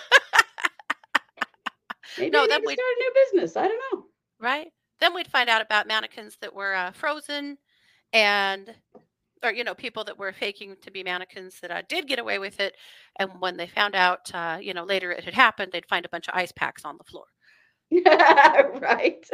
Maybe 2.17 2.29
No, 2.31 2.47
then 2.47 2.61
we'd- 2.65 2.73
start 2.75 2.95
a 2.97 2.99
new 2.99 3.11
business. 3.25 3.55
I 3.57 3.67
don't 3.67 3.81
know. 3.93 4.05
Right? 4.39 4.67
Then 4.99 5.13
we'd 5.13 5.27
find 5.27 5.49
out 5.49 5.61
about 5.61 5.87
mannequins 5.87 6.37
that 6.41 6.53
were 6.53 6.73
uh, 6.75 6.91
frozen 6.91 7.57
and 8.13 8.73
or 9.43 9.51
you 9.51 9.63
know 9.63 9.73
people 9.73 10.03
that 10.03 10.19
were 10.19 10.31
faking 10.33 10.75
to 10.81 10.91
be 10.91 11.01
mannequins 11.03 11.59
that 11.61 11.71
uh, 11.71 11.81
did 11.89 12.07
get 12.07 12.19
away 12.19 12.37
with 12.39 12.59
it 12.59 12.75
and 13.19 13.31
when 13.39 13.55
they 13.57 13.65
found 13.67 13.95
out 13.95 14.29
uh, 14.35 14.57
you 14.61 14.73
know 14.73 14.83
later 14.83 15.11
it 15.11 15.23
had 15.23 15.33
happened 15.33 15.71
they'd 15.71 15.87
find 15.87 16.05
a 16.05 16.09
bunch 16.09 16.27
of 16.27 16.35
ice 16.35 16.51
packs 16.51 16.83
on 16.85 16.97
the 16.97 17.03
floor 17.05 17.25
right. 18.81 19.25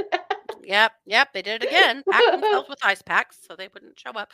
Yep 0.64 0.92
yep 1.06 1.30
they 1.34 1.42
did 1.42 1.64
it 1.64 1.68
again 1.70 2.04
packed 2.10 2.32
themselves 2.32 2.70
with 2.74 2.80
ice 2.84 3.02
packs 3.02 3.38
so 3.48 3.56
they 3.56 3.68
wouldn't 3.74 4.00
show 4.00 4.12
up 4.12 4.30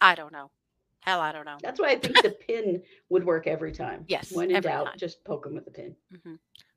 i 0.00 0.14
don't 0.14 0.32
know 0.32 0.50
hell 1.00 1.20
i 1.20 1.32
don't 1.32 1.44
know 1.46 1.56
That's 1.62 1.80
why 1.80 1.90
I 1.90 1.96
think 1.96 2.22
the 2.22 2.30
pin 2.30 2.82
would 3.08 3.24
work 3.24 3.46
every 3.46 3.72
time. 3.72 4.04
Yes, 4.08 4.32
When 4.32 4.50
in 4.50 4.60
doubt, 4.62 4.86
time. 4.86 4.98
just 4.98 5.24
poke 5.24 5.44
them 5.44 5.54
with 5.54 5.66
a 5.66 5.70
pin. 5.70 5.94
hmm 6.24 6.34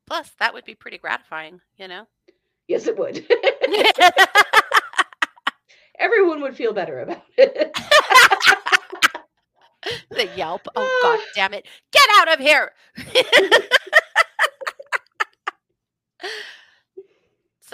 plus 0.08 0.32
that 0.40 0.54
would 0.54 0.66
be 0.66 0.76
pretty 0.76 0.98
gratifying 0.98 1.60
you 1.78 1.88
know 1.88 2.06
Yes, 2.68 2.88
it 2.88 2.98
would. 2.98 3.26
Everyone 6.00 6.42
would 6.42 6.56
feel 6.56 6.74
better 6.74 7.02
about 7.02 7.22
it. 7.38 7.72
the 10.12 10.28
yelp 10.38 10.62
oh 10.76 11.00
god 11.02 11.20
damn 11.36 11.54
it 11.54 11.66
get 11.92 12.08
out 12.20 12.32
of 12.34 12.40
here 12.40 12.72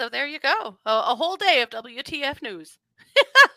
so 0.00 0.08
there 0.10 0.26
you 0.26 0.40
go 0.40 0.78
a, 0.86 0.90
a 1.08 1.16
whole 1.16 1.36
day 1.36 1.62
of 1.62 1.70
wtf 1.70 2.42
news 2.42 2.78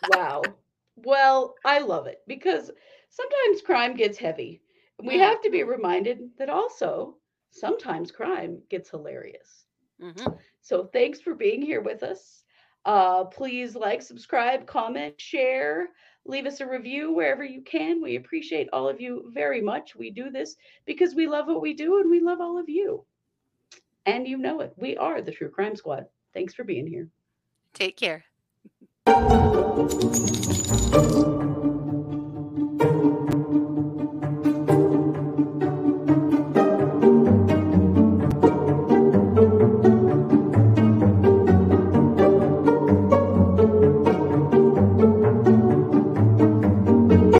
wow. 0.02 0.56
Well, 0.96 1.58
I 1.64 1.78
love 1.80 2.06
it 2.06 2.22
because 2.26 2.70
sometimes 3.10 3.62
crime 3.62 3.94
gets 3.96 4.18
heavy. 4.18 4.62
We 5.02 5.18
Mm. 5.18 5.20
have 5.20 5.40
to 5.42 5.50
be 5.50 5.62
reminded 5.64 6.30
that 6.38 6.50
also 6.50 7.16
sometimes 7.50 8.12
crime 8.12 8.62
gets 8.70 8.90
hilarious. 8.90 9.66
hmm 10.00 10.36
So 10.62 10.86
thanks 10.86 11.20
for 11.20 11.34
being 11.34 11.62
here 11.62 11.80
with 11.80 12.02
us. 12.02 12.44
Uh, 12.84 13.24
please 13.24 13.76
like, 13.76 14.02
subscribe, 14.02 14.66
comment, 14.66 15.20
share, 15.20 15.88
leave 16.24 16.46
us 16.46 16.60
a 16.60 16.66
review 16.66 17.12
wherever 17.12 17.44
you 17.44 17.62
can. 17.62 18.02
We 18.02 18.16
appreciate 18.16 18.68
all 18.72 18.88
of 18.88 19.00
you 19.00 19.30
very 19.34 19.60
much. 19.62 19.94
We 19.96 20.10
do 20.10 20.30
this 20.30 20.56
because 20.86 21.14
we 21.14 21.26
love 21.26 21.46
what 21.48 21.62
we 21.62 21.74
do 21.74 21.98
and 22.00 22.10
we 22.10 22.20
love 22.20 22.40
all 22.40 22.58
of 22.58 22.68
you. 22.68 23.04
And 24.06 24.26
you 24.28 24.38
know 24.38 24.60
it. 24.60 24.74
We 24.76 24.96
are 24.96 25.22
the 25.22 25.32
True 25.32 25.50
Crime 25.50 25.76
Squad. 25.76 26.08
Thanks 26.34 26.54
for 26.54 26.64
being 26.64 26.86
here. 26.86 27.08
Take 27.72 27.96
care. 27.96 28.24